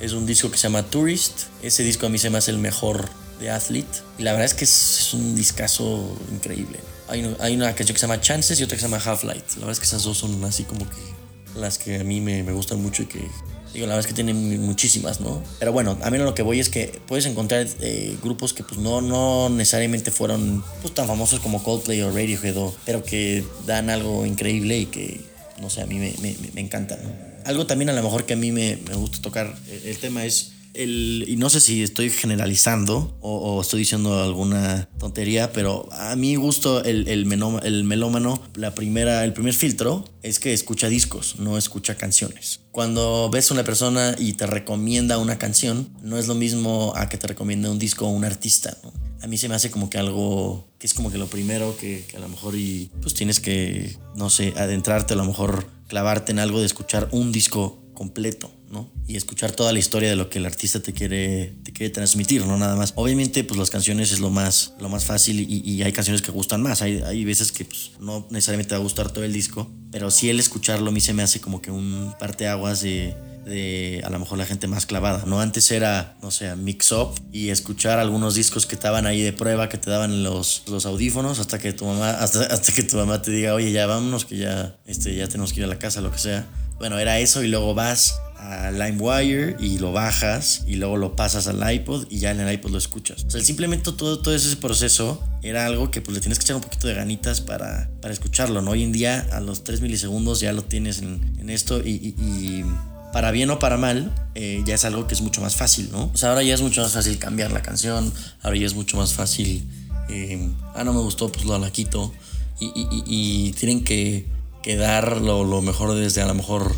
Es 0.00 0.12
un 0.12 0.26
disco 0.26 0.50
que 0.50 0.56
se 0.56 0.64
llama 0.64 0.84
Tourist. 0.84 1.44
Ese 1.62 1.82
disco 1.82 2.06
a 2.06 2.08
mí 2.08 2.18
se 2.18 2.30
me 2.30 2.38
hace 2.38 2.50
el 2.50 2.58
mejor 2.58 3.08
de 3.40 3.50
Athlete. 3.50 3.98
Y 4.18 4.22
la 4.22 4.32
verdad 4.32 4.46
es 4.46 4.54
que 4.54 4.64
es, 4.64 5.12
un 5.14 5.34
discazo 5.34 6.16
increíble. 6.32 6.78
Hay, 7.08 7.24
una, 7.24 7.36
hay 7.40 7.54
una 7.54 7.74
canción 7.74 7.94
que 7.94 8.00
se 8.00 8.06
llama 8.06 8.20
Chances 8.20 8.58
y 8.60 8.64
otra 8.64 8.76
que 8.76 8.82
se 8.82 8.88
llama 8.88 9.02
Half 9.04 9.24
Light. 9.24 9.44
La 9.54 9.66
verdad 9.66 9.72
es 9.72 9.80
que 9.80 9.86
esas 9.86 10.04
dos 10.04 10.18
son 10.18 10.44
así 10.44 10.64
como 10.64 10.88
que 10.88 11.60
las 11.60 11.78
que 11.78 12.00
a 12.00 12.04
mí 12.04 12.20
me, 12.20 12.42
me 12.42 12.52
gustan 12.52 12.80
mucho 12.80 13.02
y 13.02 13.06
que 13.06 13.28
Digo, 13.74 13.86
la 13.86 13.96
verdad 13.96 14.00
es 14.00 14.06
que 14.06 14.14
tienen 14.14 14.64
muchísimas, 14.64 15.20
¿no? 15.20 15.42
Pero 15.58 15.72
bueno, 15.72 15.98
a 16.02 16.10
mí 16.10 16.18
lo 16.18 16.32
que 16.34 16.42
voy 16.42 16.60
es 16.60 16.68
que 16.68 17.00
puedes 17.08 17.26
encontrar 17.26 17.66
eh, 17.80 18.16
grupos 18.22 18.54
que 18.54 18.62
pues 18.62 18.80
no, 18.80 19.00
no 19.00 19.48
necesariamente 19.48 20.12
fueron 20.12 20.64
pues, 20.80 20.94
tan 20.94 21.08
famosos 21.08 21.40
como 21.40 21.62
Coldplay 21.62 22.00
o 22.02 22.10
Radiohead, 22.10 22.54
pero 22.86 23.02
que 23.02 23.44
dan 23.66 23.90
algo 23.90 24.24
increíble 24.26 24.78
y 24.78 24.86
que, 24.86 25.20
no 25.60 25.70
sé, 25.70 25.82
a 25.82 25.86
mí 25.86 25.98
me, 25.98 26.14
me, 26.20 26.60
encanta. 26.60 26.98
Algo 27.44 27.66
también 27.66 27.90
a 27.90 27.92
lo 27.94 28.02
mejor 28.02 28.26
que 28.26 28.34
a 28.34 28.36
mí 28.36 28.52
me, 28.52 28.76
me 28.88 28.94
gusta 28.94 29.20
tocar, 29.20 29.54
el, 29.68 29.88
el 29.88 29.98
tema 29.98 30.24
es 30.24 30.53
el, 30.74 31.24
y 31.26 31.36
no 31.36 31.48
sé 31.50 31.60
si 31.60 31.82
estoy 31.82 32.10
generalizando 32.10 33.16
o, 33.20 33.36
o, 33.36 33.60
estoy 33.60 33.80
diciendo 33.80 34.22
alguna 34.22 34.88
tontería, 34.98 35.52
pero 35.52 35.88
a 35.92 36.16
mi 36.16 36.34
gusto 36.36 36.84
el, 36.84 37.08
el, 37.08 37.30
el 37.62 37.84
melómano, 37.84 38.42
la 38.54 38.74
primera, 38.74 39.24
el 39.24 39.32
primer 39.32 39.54
filtro 39.54 40.04
es 40.22 40.38
que 40.38 40.52
escucha 40.52 40.88
discos, 40.88 41.36
no 41.38 41.56
escucha 41.56 41.96
canciones. 41.96 42.60
Cuando 42.70 43.30
ves 43.30 43.50
a 43.50 43.54
una 43.54 43.64
persona 43.64 44.16
y 44.18 44.34
te 44.34 44.46
recomienda 44.46 45.18
una 45.18 45.38
canción, 45.38 45.88
no 46.02 46.18
es 46.18 46.26
lo 46.26 46.34
mismo 46.34 46.92
a 46.96 47.08
que 47.08 47.18
te 47.18 47.26
recomienda 47.26 47.70
un 47.70 47.78
disco 47.78 48.06
o 48.06 48.10
un 48.10 48.24
artista. 48.24 48.76
¿no? 48.82 48.92
A 49.22 49.26
mí 49.26 49.38
se 49.38 49.48
me 49.48 49.54
hace 49.54 49.70
como 49.70 49.88
que 49.88 49.98
algo 49.98 50.68
que 50.78 50.86
es 50.86 50.92
como 50.92 51.10
que 51.10 51.18
lo 51.18 51.28
primero 51.28 51.76
que, 51.78 52.04
que 52.08 52.16
a 52.16 52.20
lo 52.20 52.28
mejor 52.28 52.56
y 52.56 52.90
pues 53.00 53.14
tienes 53.14 53.40
que, 53.40 53.96
no 54.16 54.28
sé, 54.28 54.52
adentrarte, 54.56 55.14
a 55.14 55.16
lo 55.16 55.24
mejor 55.24 55.66
clavarte 55.88 56.32
en 56.32 56.40
algo 56.40 56.60
de 56.60 56.66
escuchar 56.66 57.08
un 57.12 57.32
disco 57.32 57.82
completo. 57.94 58.50
¿No? 58.70 58.90
Y 59.06 59.16
escuchar 59.16 59.52
toda 59.52 59.72
la 59.72 59.78
historia 59.78 60.08
de 60.10 60.16
lo 60.16 60.30
que 60.30 60.38
el 60.38 60.46
artista 60.46 60.80
te 60.80 60.92
quiere, 60.92 61.54
te 61.62 61.72
quiere 61.72 61.92
transmitir, 61.92 62.44
¿no? 62.46 62.56
Nada 62.56 62.76
más. 62.76 62.92
Obviamente, 62.96 63.44
pues 63.44 63.58
las 63.58 63.70
canciones 63.70 64.12
es 64.12 64.20
lo 64.20 64.30
más, 64.30 64.74
lo 64.80 64.88
más 64.88 65.04
fácil 65.04 65.40
y, 65.40 65.62
y 65.64 65.82
hay 65.82 65.92
canciones 65.92 66.22
que 66.22 66.32
gustan 66.32 66.62
más. 66.62 66.82
Hay, 66.82 67.02
hay 67.02 67.24
veces 67.24 67.52
que 67.52 67.64
pues, 67.64 67.92
no 68.00 68.26
necesariamente 68.30 68.70
te 68.70 68.74
va 68.74 68.80
a 68.80 68.82
gustar 68.82 69.10
todo 69.10 69.24
el 69.24 69.32
disco, 69.32 69.70
pero 69.90 70.10
sí 70.10 70.30
el 70.30 70.40
escucharlo 70.40 70.90
a 70.90 70.92
mí 70.92 71.00
se 71.00 71.12
me 71.12 71.22
hace 71.22 71.40
como 71.40 71.60
que 71.62 71.70
un 71.70 72.14
parteaguas 72.18 72.80
de, 72.80 73.14
de 73.44 74.02
a 74.04 74.10
lo 74.10 74.18
mejor 74.18 74.38
la 74.38 74.46
gente 74.46 74.66
más 74.66 74.86
clavada, 74.86 75.24
¿no? 75.26 75.40
Antes 75.40 75.70
era, 75.70 76.16
no 76.22 76.30
sé, 76.30 76.54
mix 76.56 76.92
up 76.92 77.14
y 77.32 77.50
escuchar 77.50 77.98
algunos 77.98 78.34
discos 78.34 78.66
que 78.66 78.74
estaban 78.74 79.06
ahí 79.06 79.22
de 79.22 79.32
prueba, 79.32 79.68
que 79.68 79.78
te 79.78 79.90
daban 79.90 80.22
los, 80.22 80.62
los 80.68 80.86
audífonos 80.86 81.38
hasta 81.38 81.58
que 81.58 81.72
tu 81.72 81.84
mamá, 81.84 82.10
hasta, 82.10 82.44
hasta 82.44 82.72
que 82.72 82.82
tu 82.82 82.96
mamá 82.96 83.22
te 83.22 83.30
diga, 83.30 83.54
oye, 83.54 83.72
ya 83.72 83.86
vámonos, 83.86 84.24
que 84.24 84.38
ya, 84.38 84.76
este, 84.86 85.14
ya 85.14 85.28
tenemos 85.28 85.52
que 85.52 85.60
ir 85.60 85.64
a 85.64 85.68
la 85.68 85.78
casa, 85.78 86.00
lo 86.00 86.10
que 86.10 86.18
sea. 86.18 86.46
Bueno, 86.78 86.98
era 86.98 87.18
eso 87.18 87.42
y 87.42 87.48
luego 87.48 87.74
vas 87.74 88.20
a 88.44 88.70
LimeWire 88.70 89.56
y 89.58 89.78
lo 89.78 89.92
bajas 89.92 90.64
y 90.66 90.76
luego 90.76 90.96
lo 90.96 91.16
pasas 91.16 91.46
al 91.46 91.72
iPod 91.72 92.06
y 92.10 92.18
ya 92.18 92.30
en 92.30 92.40
el 92.40 92.52
iPod 92.52 92.72
lo 92.72 92.78
escuchas. 92.78 93.24
O 93.24 93.30
sea, 93.30 93.40
simplemente 93.42 93.90
todo, 93.92 94.20
todo 94.20 94.34
ese 94.34 94.56
proceso 94.56 95.22
era 95.42 95.66
algo 95.66 95.90
que 95.90 96.00
pues 96.00 96.14
le 96.14 96.20
tienes 96.20 96.38
que 96.38 96.44
echar 96.44 96.56
un 96.56 96.62
poquito 96.62 96.86
de 96.86 96.94
ganitas 96.94 97.40
para, 97.40 97.90
para 98.02 98.12
escucharlo, 98.12 98.60
¿no? 98.60 98.72
Hoy 98.72 98.82
en 98.82 98.92
día 98.92 99.26
a 99.32 99.40
los 99.40 99.64
3 99.64 99.80
milisegundos 99.80 100.40
ya 100.40 100.52
lo 100.52 100.62
tienes 100.62 100.98
en, 100.98 101.36
en 101.38 101.50
esto 101.50 101.80
y, 101.80 101.90
y, 101.90 102.14
y, 102.22 102.64
para 103.12 103.30
bien 103.30 103.48
o 103.50 103.60
para 103.60 103.76
mal 103.76 104.12
eh, 104.34 104.62
ya 104.66 104.74
es 104.74 104.84
algo 104.84 105.06
que 105.06 105.14
es 105.14 105.22
mucho 105.22 105.40
más 105.40 105.54
fácil, 105.56 105.90
¿no? 105.92 106.10
O 106.12 106.16
sea, 106.16 106.30
ahora 106.30 106.42
ya 106.42 106.54
es 106.54 106.60
mucho 106.60 106.82
más 106.82 106.92
fácil 106.92 107.18
cambiar 107.18 107.52
la 107.52 107.62
canción, 107.62 108.12
ahora 108.42 108.56
ya 108.56 108.66
es 108.66 108.74
mucho 108.74 108.96
más 108.96 109.14
fácil, 109.14 109.64
eh, 110.10 110.50
ah, 110.74 110.82
no 110.84 110.92
me 110.92 111.00
gustó, 111.00 111.30
pues 111.30 111.44
lo 111.44 111.56
la 111.58 111.70
quito 111.70 112.12
y, 112.60 112.72
y 113.06 113.52
tienen 113.52 113.84
que, 113.84 114.26
que 114.64 114.76
dar 114.76 115.20
lo, 115.20 115.44
lo 115.44 115.60
mejor 115.60 115.94
desde 115.94 116.22
a 116.22 116.26
lo 116.26 116.32
mejor 116.32 116.74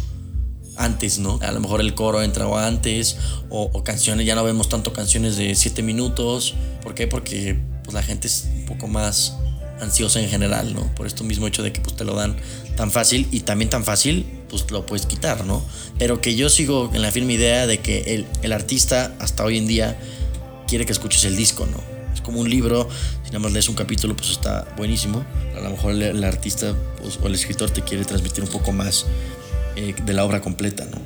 antes, 0.77 1.21
¿no? 1.21 1.39
A 1.41 1.53
lo 1.53 1.61
mejor 1.61 1.81
el 1.81 1.95
coro 1.95 2.21
entraba 2.21 2.67
antes 2.67 3.17
o, 3.49 3.71
o, 3.73 3.85
canciones, 3.85 4.27
ya 4.27 4.35
no 4.35 4.43
vemos 4.43 4.69
tanto 4.69 4.93
canciones 4.93 5.37
de 5.37 5.55
7 5.55 5.85
minutos. 5.85 6.57
¿Por 6.83 6.97
qué? 6.97 7.07
Porque 7.07 7.57
pues, 7.85 7.95
la 7.95 8.03
gente 8.03 8.27
es 8.27 8.49
un 8.53 8.67
poco 8.67 8.89
más 8.89 9.37
ansiosa 9.81 10.21
en 10.21 10.29
general, 10.29 10.75
¿no? 10.75 10.93
Por 10.97 11.07
esto 11.07 11.23
mismo 11.23 11.47
hecho 11.47 11.63
de 11.63 11.73
que 11.73 11.81
pues, 11.81 11.95
te 11.95 12.05
lo 12.05 12.17
dan 12.17 12.35
tan 12.77 12.91
fácil 12.91 13.29
y 13.31 13.41
también 13.41 13.71
tan 13.71 13.85
fácil 13.85 14.27
pues 14.49 14.69
lo 14.73 14.85
puedes 14.85 15.07
quitar, 15.07 15.45
¿no? 15.45 15.65
Pero 15.97 16.21
que 16.21 16.35
yo 16.35 16.49
sigo 16.49 16.91
en 16.93 17.03
la 17.03 17.13
firme 17.13 17.35
idea 17.35 17.69
de 17.69 17.79
que 17.79 18.17
el, 18.17 18.27
el 18.43 18.51
artista 18.51 19.15
hasta 19.21 19.45
hoy 19.45 19.59
en 19.59 19.69
día 19.69 19.97
quiere 20.67 20.87
que 20.87 20.93
escuches 20.93 21.25
el 21.25 21.37
disco, 21.37 21.67
¿no? 21.67 21.96
Como 22.27 22.41
un 22.41 22.51
libro, 22.51 22.89
si 23.23 23.29
nada 23.29 23.39
más 23.39 23.53
lees 23.53 23.69
un 23.69 23.77
capítulo, 23.77 24.17
pues 24.17 24.31
está 24.31 24.67
buenísimo. 24.77 25.25
A 25.57 25.61
lo 25.61 25.71
mejor 25.71 25.93
el, 25.93 26.25
artista 26.25 26.75
pues, 27.01 27.21
o 27.23 27.29
el 27.29 27.37
escritor 27.37 27.71
te 27.71 27.83
quiere 27.83 28.05
transmitir 28.05 28.43
un 28.43 28.51
poco 28.51 28.73
más 28.73 29.07
eh, 29.77 29.95
de 30.05 30.13
la 30.13 30.25
obra 30.25 30.41
completa, 30.41 30.85
¿no? 30.87 31.01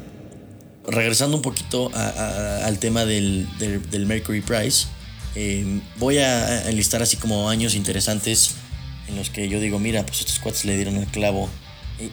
Regresando 0.90 1.36
un 1.36 1.42
poquito 1.42 1.90
al 1.94 2.78
tema 2.78 3.04
del, 3.04 3.46
del, 3.58 4.06
Mercury 4.06 4.40
Prize, 4.40 4.86
eh, 5.34 5.82
voy 5.98 6.16
a 6.16 6.70
enlistar 6.70 7.02
así 7.02 7.18
como 7.18 7.50
años 7.50 7.74
interesantes 7.74 8.52
en 9.06 9.16
los 9.16 9.28
que 9.28 9.46
yo 9.50 9.60
digo, 9.60 9.78
mira, 9.78 10.06
pues 10.06 10.20
estos 10.20 10.38
cuates 10.38 10.64
le 10.64 10.74
dieron 10.74 10.96
el 10.96 11.06
clavo 11.06 11.50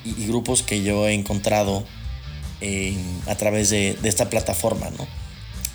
y, 0.03 0.25
grupos 0.25 0.63
que 0.63 0.83
yo 0.83 1.07
he 1.07 1.13
encontrado 1.13 1.85
a 3.25 3.35
través 3.35 3.69
de, 3.69 3.97
de, 4.01 4.09
esta 4.09 4.29
plataforma, 4.29 4.89
¿no? 4.97 5.07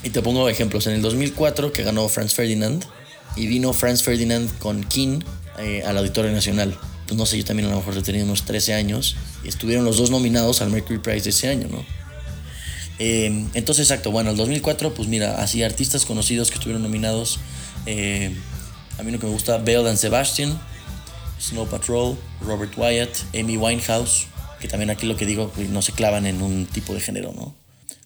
Y 0.05 0.11
te 0.11 0.21
pongo 0.21 0.51
ejemplos. 0.51 0.87
En 0.87 0.93
el 0.93 1.01
2004 1.01 1.73
que 1.73 1.83
ganó 1.83 2.07
Franz 2.11 2.35
Ferdinand 2.35 2.85
y 3.37 3.47
vino 3.47 3.73
Franz 3.73 4.03
Ferdinand 4.03 4.51
con 4.59 4.85
King 4.85 5.21
eh, 5.59 5.83
al 5.87 5.99
Auditorio 5.99 6.33
Nacional. 6.33 6.77
Pues 7.07 7.17
no 7.19 7.27
sé, 7.27 7.39
yo 7.39 7.45
también 7.45 7.69
a 7.69 7.73
lo 7.73 7.79
mejor 7.79 8.01
tenía 8.03 8.25
unos 8.25 8.45
13 8.45 8.75
años 8.75 9.17
y 9.45 9.49
estuvieron 9.49 9.85
los 9.85 9.99
dos 9.99 10.11
nominados 10.11 10.63
al 10.63 10.71
Mercury 10.71 10.99
Prize 10.99 11.25
de 11.25 11.31
ese 11.31 11.49
año, 11.49 11.69
¿no? 11.69 11.85
Eh, 12.99 13.47
entonces, 13.55 13.91
exacto, 13.91 14.11
bueno, 14.11 14.31
el 14.31 14.37
2004, 14.37 14.95
pues 14.95 15.09
mira, 15.09 15.43
así 15.43 15.63
artistas 15.63 16.07
conocidos 16.07 16.51
que 16.51 16.55
estuvieron 16.55 16.83
nominados. 16.83 17.41
Eh, 17.87 18.35
a 18.99 19.03
mí 19.03 19.11
lo 19.11 19.19
que 19.19 19.27
me 19.27 19.33
gusta, 19.33 19.59
Belle 19.59 19.89
and 19.89 19.99
Sebastian, 19.99 20.61
Snow 21.41 21.67
Patrol, 21.67 22.17
Robert 22.41 22.73
Wyatt, 22.77 23.11
Amy 23.35 23.57
Winehouse, 23.57 24.27
que 24.61 24.69
también 24.69 24.91
aquí 24.91 25.07
lo 25.07 25.17
que 25.17 25.27
digo, 25.27 25.51
pues, 25.55 25.69
no 25.69 25.83
se 25.83 25.93
clavan 25.93 26.27
en 26.27 26.43
un 26.43 26.67
tipo 26.67 26.95
de 26.95 27.01
género, 27.01 27.33
¿no? 27.35 27.62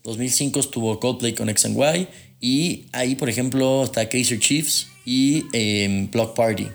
2005 0.06 0.60
estuvo 0.60 1.00
Coldplay 1.00 1.34
con 1.34 1.48
X 1.48 1.66
Y 1.66 2.08
y 2.40 2.86
ahí, 2.92 3.16
por 3.16 3.28
ejemplo, 3.28 3.84
está 3.84 4.08
Kaiser 4.08 4.38
Chiefs 4.38 4.88
y 5.04 5.44
eh, 5.52 6.08
Block 6.12 6.34
Party. 6.34 6.68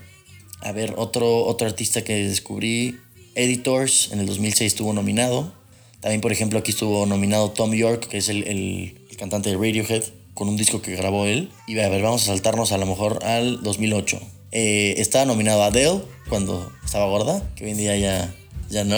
A 0.61 0.71
ver, 0.73 0.93
otro, 0.97 1.45
otro 1.45 1.67
artista 1.67 2.03
que 2.03 2.13
descubrí, 2.25 2.97
Editors, 3.35 4.11
en 4.11 4.19
el 4.19 4.25
2006 4.25 4.73
estuvo 4.73 4.93
nominado. 4.93 5.53
También, 6.01 6.19
por 6.19 6.31
ejemplo, 6.31 6.59
aquí 6.59 6.71
estuvo 6.71 7.05
nominado 7.05 7.51
Tom 7.51 7.73
York, 7.73 8.07
que 8.07 8.17
es 8.17 8.27
el, 8.27 8.43
el, 8.47 8.97
el 9.09 9.17
cantante 9.17 9.49
de 9.49 9.55
Radiohead, 9.55 10.03
con 10.33 10.49
un 10.49 10.57
disco 10.57 10.81
que 10.81 10.95
grabó 10.95 11.25
él. 11.25 11.49
Y 11.67 11.79
a 11.79 11.89
ver, 11.89 12.01
vamos 12.01 12.23
a 12.23 12.25
saltarnos 12.27 12.71
a 12.71 12.77
lo 12.77 12.85
mejor 12.85 13.23
al 13.23 13.63
2008. 13.63 14.19
Eh, 14.51 14.95
estaba 14.97 15.25
nominado 15.25 15.63
Adele 15.63 16.01
cuando 16.27 16.71
estaba 16.83 17.05
gorda, 17.05 17.49
que 17.55 17.63
hoy 17.63 17.71
en 17.71 17.77
día 17.77 17.97
ya, 17.97 18.33
ya 18.69 18.83
no. 18.83 18.97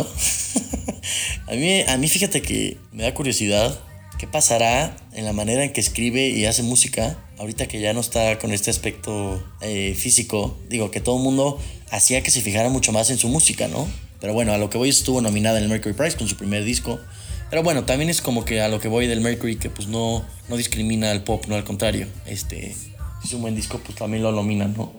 a, 1.47 1.53
mí, 1.53 1.81
a 1.81 1.97
mí 1.97 2.07
fíjate 2.07 2.41
que 2.41 2.77
me 2.91 3.03
da 3.03 3.13
curiosidad 3.13 3.79
qué 4.23 4.27
pasará 4.27 4.95
en 5.11 5.25
la 5.25 5.33
manera 5.33 5.65
en 5.65 5.73
que 5.73 5.81
escribe 5.81 6.29
y 6.29 6.45
hace 6.45 6.63
música 6.63 7.17
ahorita 7.39 7.67
que 7.67 7.81
ya 7.81 7.91
no 7.91 7.99
está 7.99 8.39
con 8.39 8.53
este 8.53 8.71
aspecto 8.71 9.43
eh, 9.59 9.95
físico. 9.95 10.57
Digo, 10.69 10.91
que 10.91 11.01
todo 11.01 11.17
el 11.17 11.23
mundo 11.23 11.59
hacía 11.91 12.23
que 12.23 12.31
se 12.31 12.39
fijara 12.39 12.69
mucho 12.69 12.93
más 12.93 13.09
en 13.09 13.17
su 13.17 13.27
música, 13.27 13.67
¿no? 13.67 13.85
Pero 14.21 14.33
bueno, 14.33 14.53
a 14.53 14.57
lo 14.57 14.69
que 14.69 14.77
voy 14.77 14.87
estuvo 14.87 15.19
nominada 15.19 15.57
en 15.57 15.65
el 15.65 15.69
Mercury 15.69 15.93
Prize 15.93 16.15
con 16.15 16.29
su 16.29 16.37
primer 16.37 16.63
disco. 16.63 17.01
Pero 17.49 17.63
bueno, 17.63 17.83
también 17.83 18.09
es 18.09 18.21
como 18.21 18.45
que 18.45 18.61
a 18.61 18.69
lo 18.69 18.79
que 18.79 18.87
voy 18.87 19.07
del 19.07 19.19
Mercury, 19.19 19.57
que 19.57 19.69
pues 19.69 19.89
no, 19.89 20.23
no 20.47 20.55
discrimina 20.55 21.11
al 21.11 21.25
pop, 21.25 21.43
no 21.49 21.55
al 21.55 21.65
contrario. 21.65 22.07
Este, 22.25 22.73
si 23.21 23.27
es 23.27 23.33
un 23.33 23.41
buen 23.41 23.57
disco, 23.57 23.81
pues 23.83 23.97
también 23.97 24.23
lo 24.23 24.31
nominan, 24.31 24.73
¿no? 24.77 24.93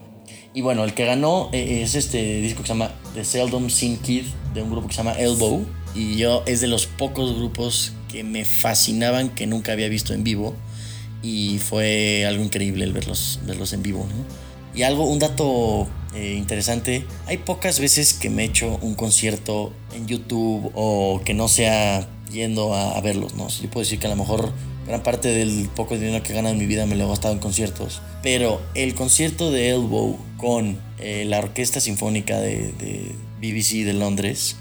Y 0.52 0.60
bueno, 0.60 0.84
el 0.84 0.92
que 0.92 1.06
ganó 1.06 1.48
eh, 1.54 1.80
es 1.82 1.94
este 1.94 2.42
disco 2.42 2.60
que 2.60 2.66
se 2.66 2.74
llama 2.74 2.92
The 3.14 3.24
Seldom 3.24 3.70
Seen 3.70 3.96
Kid, 3.96 4.26
de 4.52 4.60
un 4.60 4.70
grupo 4.70 4.88
que 4.88 4.92
se 4.92 4.98
llama 4.98 5.14
Elbow. 5.14 5.64
Y 5.94 6.16
yo 6.18 6.42
es 6.44 6.60
de 6.60 6.66
los 6.66 6.86
pocos 6.86 7.34
grupos 7.36 7.94
que 8.14 8.22
me 8.22 8.44
fascinaban 8.44 9.28
que 9.30 9.48
nunca 9.48 9.72
había 9.72 9.88
visto 9.88 10.14
en 10.14 10.22
vivo. 10.22 10.54
Y 11.20 11.58
fue 11.58 12.24
algo 12.26 12.44
increíble 12.44 12.84
el 12.84 12.92
verlos, 12.92 13.40
verlos 13.44 13.72
en 13.72 13.82
vivo. 13.82 14.06
Y 14.72 14.82
algo, 14.82 15.04
un 15.04 15.18
dato 15.18 15.88
eh, 16.14 16.34
interesante, 16.38 17.04
hay 17.26 17.38
pocas 17.38 17.80
veces 17.80 18.14
que 18.14 18.30
me 18.30 18.42
he 18.42 18.46
hecho 18.46 18.78
un 18.82 18.94
concierto 18.94 19.72
en 19.96 20.06
YouTube 20.06 20.70
o 20.74 21.22
que 21.24 21.34
no 21.34 21.48
sea 21.48 22.08
yendo 22.30 22.74
a, 22.74 23.00
verlos, 23.00 23.34
¿no? 23.34 23.48
Yo 23.48 23.68
puedo 23.68 23.84
decir 23.84 23.98
que 23.98 24.06
a 24.06 24.10
lo 24.10 24.16
mejor 24.16 24.52
gran 24.86 25.02
parte 25.02 25.28
del 25.28 25.68
poco 25.74 25.96
dinero 25.96 26.22
que 26.22 26.32
gana 26.32 26.50
en 26.50 26.58
mi 26.58 26.66
vida 26.66 26.86
me 26.86 26.94
lo 26.94 27.06
he 27.06 27.08
gastado 27.08 27.34
en 27.34 27.40
conciertos. 27.40 28.00
Pero 28.22 28.60
el 28.74 28.94
concierto 28.94 29.50
de 29.50 29.70
Elbow 29.70 30.18
con 30.36 30.78
eh, 31.00 31.24
la 31.26 31.38
Orquesta 31.38 31.80
Sinfónica 31.80 32.38
de, 32.38 33.12
BBC 33.40 33.84
de 33.84 33.92
Londres 33.92 34.56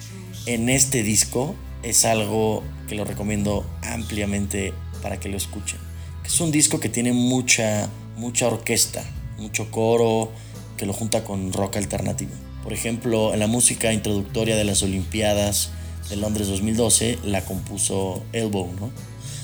en 0.48 0.70
este 0.70 1.04
disco 1.04 1.56
es 1.84 2.06
algo 2.06 2.64
que 2.88 2.96
lo 2.96 3.06
recomiendo 3.06 3.66
ampliamente 3.84 4.74
para 5.02 5.20
que 5.20 5.30
lo 5.30 5.38
escuchen. 5.38 5.80
Es 6.26 6.40
un 6.40 6.52
disco 6.52 6.80
que 6.80 6.90
tiene 6.90 7.12
mucha, 7.12 7.90
mucha 8.18 8.48
orquesta, 8.48 9.04
mucho 9.38 9.70
coro, 9.70 10.32
que 10.78 10.86
lo 10.86 10.94
junta 10.94 11.24
con 11.24 11.52
rock 11.52 11.78
alternativo. 11.78 12.32
Por 12.64 12.74
ejemplo, 12.74 13.34
en 13.34 13.40
la 13.40 13.48
música 13.48 13.92
introductoria 13.92 14.56
de 14.56 14.64
las 14.64 14.82
Olimpiadas 14.84 15.72
de 16.10 16.16
Londres 16.16 16.48
2012 16.48 17.20
la 17.26 17.44
compuso 17.44 18.24
Elbow. 18.32 18.70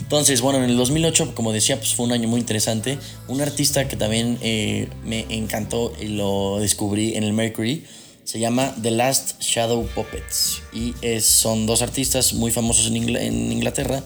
Entonces, 0.01 0.41
bueno, 0.41 0.63
en 0.63 0.69
el 0.69 0.77
2008, 0.77 1.35
como 1.35 1.51
decía, 1.51 1.77
pues 1.77 1.93
fue 1.93 2.05
un 2.05 2.13
año 2.13 2.27
muy 2.27 2.39
interesante. 2.39 2.97
Un 3.27 3.41
artista 3.41 3.87
que 3.87 3.95
también 3.95 4.39
eh, 4.41 4.87
me 5.05 5.25
encantó 5.29 5.93
y 6.01 6.07
lo 6.07 6.59
descubrí 6.59 7.15
en 7.15 7.23
el 7.23 7.33
Mercury 7.33 7.85
se 8.29 8.39
llama 8.39 8.75
The 8.79 8.91
Last 8.91 9.41
Shadow 9.41 9.87
Puppets 9.87 10.61
y 10.71 10.93
son 11.19 11.65
dos 11.65 11.81
artistas 11.81 12.33
muy 12.33 12.51
famosos 12.51 12.85
en, 12.85 12.95
en 13.15 13.51
Inglaterra. 13.51 14.03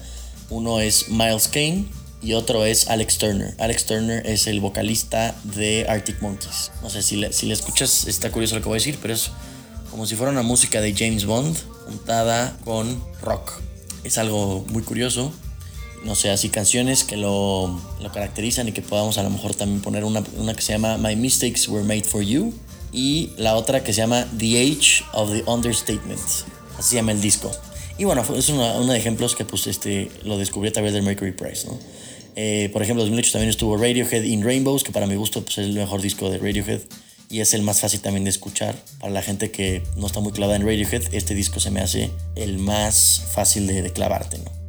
Uno 0.48 0.80
es 0.80 1.10
Miles 1.10 1.46
Kane 1.48 1.84
y 2.22 2.32
otro 2.32 2.64
es 2.64 2.88
Alex 2.88 3.18
Turner. 3.18 3.54
Alex 3.58 3.84
Turner 3.84 4.26
es 4.26 4.46
el 4.46 4.60
vocalista 4.60 5.34
de 5.44 5.84
Arctic 5.90 6.22
Monkeys. 6.22 6.70
No 6.82 6.88
sé 6.88 7.02
si 7.02 7.16
le, 7.16 7.34
si 7.34 7.44
le 7.44 7.52
escuchas, 7.52 8.06
está 8.06 8.32
curioso 8.32 8.54
lo 8.54 8.62
que 8.62 8.68
voy 8.68 8.76
a 8.76 8.80
decir, 8.80 8.98
pero 9.02 9.12
es 9.12 9.30
como 9.90 10.06
si 10.06 10.16
fuera 10.16 10.32
una 10.32 10.40
música 10.40 10.80
de 10.80 10.94
James 10.94 11.26
Bond 11.26 11.54
juntada 11.84 12.56
con 12.64 13.04
rock. 13.20 13.52
Es 14.04 14.16
algo 14.16 14.64
muy 14.70 14.82
curioso 14.82 15.34
no 16.04 16.14
sé, 16.14 16.30
así 16.30 16.50
canciones 16.50 17.02
que 17.02 17.16
lo, 17.16 17.80
lo, 18.00 18.12
caracterizan 18.12 18.68
y 18.68 18.72
que 18.72 18.82
podamos 18.82 19.16
a 19.16 19.22
lo 19.22 19.30
mejor 19.30 19.54
también 19.54 19.80
poner 19.80 20.04
una, 20.04 20.22
una, 20.36 20.54
que 20.54 20.60
se 20.60 20.72
llama 20.74 20.98
My 20.98 21.16
Mistakes 21.16 21.66
Were 21.68 21.82
Made 21.82 22.04
for 22.04 22.22
You 22.22 22.52
y 22.94 23.30
la 23.36 23.56
otra 23.56 23.82
que 23.82 23.92
se 23.92 24.00
llama 24.00 24.26
The 24.38 24.60
Age 24.60 25.04
of 25.12 25.32
the 25.32 25.42
Understatement. 25.50 26.20
Así 26.78 26.90
se 26.90 26.96
llama 26.96 27.12
el 27.12 27.20
disco. 27.20 27.50
Y 27.98 28.04
bueno, 28.04 28.24
es 28.36 28.48
uno 28.48 28.86
de 28.86 28.98
ejemplos 28.98 29.34
que 29.34 29.44
pues 29.44 29.66
este, 29.66 30.10
lo 30.22 30.38
descubrí 30.38 30.68
a 30.68 30.72
través 30.72 30.92
del 30.92 31.02
Mercury 31.02 31.32
Prize, 31.32 31.66
¿no? 31.66 31.78
Eh, 32.36 32.70
por 32.72 32.82
ejemplo, 32.82 33.02
en 33.02 33.10
2008 33.10 33.32
también 33.32 33.50
estuvo 33.50 33.76
Radiohead 33.76 34.22
in 34.22 34.42
Rainbows, 34.42 34.82
que 34.82 34.90
para 34.90 35.06
mi 35.06 35.14
gusto 35.14 35.42
pues, 35.44 35.58
es 35.58 35.66
el 35.66 35.74
mejor 35.74 36.00
disco 36.00 36.30
de 36.30 36.38
Radiohead 36.38 36.80
y 37.30 37.40
es 37.40 37.54
el 37.54 37.62
más 37.62 37.80
fácil 37.80 38.00
también 38.00 38.24
de 38.24 38.30
escuchar. 38.30 38.76
Para 38.98 39.12
la 39.12 39.22
gente 39.22 39.50
que 39.50 39.82
no 39.96 40.06
está 40.06 40.20
muy 40.20 40.32
clavada 40.32 40.56
en 40.56 40.62
Radiohead, 40.62 41.02
este 41.12 41.34
disco 41.34 41.60
se 41.60 41.70
me 41.70 41.80
hace 41.80 42.10
el 42.36 42.58
más 42.58 43.22
fácil 43.32 43.66
de, 43.66 43.82
de 43.82 43.90
clavarte, 43.90 44.38
¿no? 44.38 44.64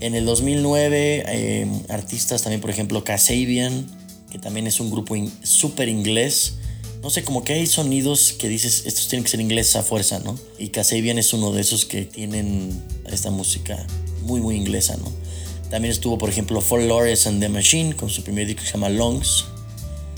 En 0.00 0.14
el 0.14 0.24
2009, 0.24 1.24
eh, 1.26 1.66
artistas 1.88 2.42
también, 2.42 2.60
por 2.60 2.70
ejemplo, 2.70 3.02
Kasabian, 3.02 3.86
que 4.30 4.38
también 4.38 4.66
es 4.66 4.78
un 4.78 4.90
grupo 4.90 5.16
súper 5.42 5.88
inglés. 5.88 6.57
No 7.02 7.10
sé, 7.10 7.22
como 7.22 7.44
que 7.44 7.54
hay 7.54 7.66
sonidos 7.66 8.32
que 8.32 8.48
dices, 8.48 8.82
estos 8.86 9.08
tienen 9.08 9.24
que 9.24 9.30
ser 9.30 9.40
ingleses 9.40 9.76
a 9.76 9.82
fuerza, 9.82 10.18
¿no? 10.18 10.38
Y 10.58 10.68
Kasabian 10.68 11.18
es 11.18 11.32
uno 11.32 11.52
de 11.52 11.60
esos 11.60 11.84
que 11.84 12.02
tienen 12.02 12.82
esta 13.06 13.30
música 13.30 13.86
muy, 14.22 14.40
muy 14.40 14.56
inglesa, 14.56 14.96
¿no? 14.96 15.10
También 15.70 15.92
estuvo, 15.92 16.18
por 16.18 16.28
ejemplo, 16.28 16.60
For 16.60 16.80
Lores 16.80 17.26
and 17.26 17.40
the 17.40 17.48
Machine 17.48 17.94
con 17.94 18.10
su 18.10 18.22
primer 18.22 18.46
disco 18.46 18.62
que 18.62 18.66
se 18.66 18.72
llama 18.72 18.88
Longs, 18.88 19.44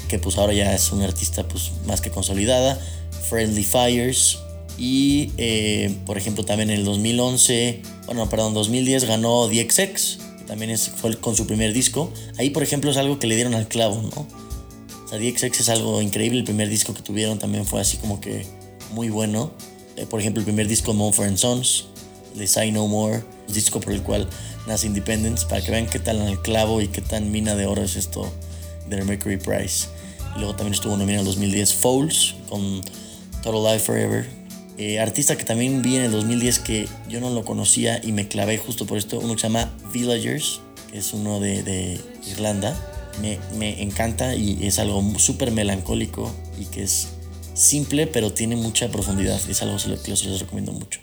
que 0.09 0.19
pues 0.19 0.39
ahora 0.39 0.53
ya 0.53 0.75
es 0.75 0.91
una 0.93 1.05
artista 1.05 1.47
pues 1.47 1.73
más 1.87 2.01
que 2.01 2.11
consolidada. 2.11 2.81
Friendly 3.29 3.65
Fires, 3.65 4.39
y, 4.81 5.33
eh, 5.37 5.95
por 6.07 6.17
ejemplo, 6.17 6.43
también 6.43 6.71
en 6.71 6.79
el 6.79 6.85
2011, 6.87 7.83
bueno, 8.07 8.29
perdón, 8.31 8.55
2010 8.55 9.05
ganó 9.05 9.47
DXX, 9.47 10.19
que 10.39 10.45
también 10.47 10.71
es, 10.71 10.89
fue 10.89 11.15
con 11.21 11.37
su 11.37 11.47
primer 11.47 11.75
disco. 11.75 12.11
Ahí, 12.39 12.49
por 12.49 12.63
ejemplo, 12.63 12.91
es 12.91 12.97
algo 12.97 13.19
que 13.19 13.27
le 13.27 13.35
dieron 13.35 13.55
al 13.55 13.69
clavo, 13.69 14.01
¿no? 14.01 14.27
O 15.11 15.19
sea, 15.19 15.19
DXX 15.19 15.61
es 15.61 15.69
algo 15.69 16.01
increíble. 16.01 16.39
El 16.39 16.45
primer 16.45 16.69
disco 16.69 16.95
que 16.95 17.03
tuvieron 17.03 17.39
también 17.41 17.67
fue 17.67 17.81
así 17.81 17.97
como 17.97 18.21
que 18.21 18.47
muy 18.93 19.11
bueno. 19.11 19.51
Eh, 19.97 20.07
por 20.07 20.21
ejemplo, 20.21 20.41
el 20.41 20.45
primer 20.45 20.69
disco 20.69 20.95
Mumford 20.95 21.37
Sons, 21.37 21.87
de 22.37 22.47
Say 22.47 22.71
No 22.71 22.87
More, 22.87 23.25
el 23.49 23.55
disco 23.55 23.81
por 23.81 23.93
el 23.93 24.03
cual 24.03 24.29
nace 24.67 24.87
Independence, 24.87 25.47
para 25.47 25.63
que 25.63 25.73
vean 25.73 25.87
qué 25.87 25.99
tal 25.99 26.21
el 26.21 26.41
clavo 26.41 26.81
y 26.81 26.87
qué 26.87 27.01
tan 27.01 27.33
mina 27.33 27.57
de 27.57 27.67
oro 27.67 27.83
es 27.83 27.97
esto 27.97 28.33
del 28.89 29.05
Mercury 29.05 29.37
Prize. 29.37 29.89
luego 30.37 30.55
también 30.55 30.75
estuvo 30.75 30.97
nominado 30.97 31.21
en 31.21 31.27
2010 31.27 31.75
Fouls 31.75 32.37
con 32.49 32.81
Total 33.43 33.65
Life 33.65 33.87
Forever, 33.87 34.29
eh, 34.81 34.99
artista 34.99 35.37
que 35.37 35.45
también 35.45 35.83
vi 35.83 35.97
en 35.97 36.05
el 36.05 36.13
2010 36.13 36.59
que 36.61 36.89
yo 37.07 37.21
no 37.21 37.29
lo 37.29 37.45
conocía 37.45 38.01
y 38.03 38.13
me 38.13 38.29
clavé 38.29 38.57
justo 38.57 38.87
por 38.87 38.97
esto, 38.97 39.19
uno 39.19 39.35
que 39.35 39.41
se 39.41 39.49
llama 39.49 39.71
Villagers, 39.93 40.63
que 40.91 40.97
es 40.97 41.13
uno 41.13 41.39
de, 41.39 42.01
Irlanda. 42.27 42.75
Me, 43.21 43.83
encanta 43.83 44.35
y 44.35 44.67
es 44.67 44.79
algo 44.79 45.03
súper 45.19 45.51
melancólico 45.51 46.35
y 46.59 46.65
que 46.67 46.83
es 46.83 47.09
simple 47.55 48.07
pero 48.07 48.33
tiene 48.33 48.57
mucha 48.57 48.89
profundidad. 48.91 49.41
Es 49.49 49.63
algo 49.63 49.77
que 49.77 50.17
se 50.17 50.39
recomiendo 50.39 50.73
mucho. 50.73 51.01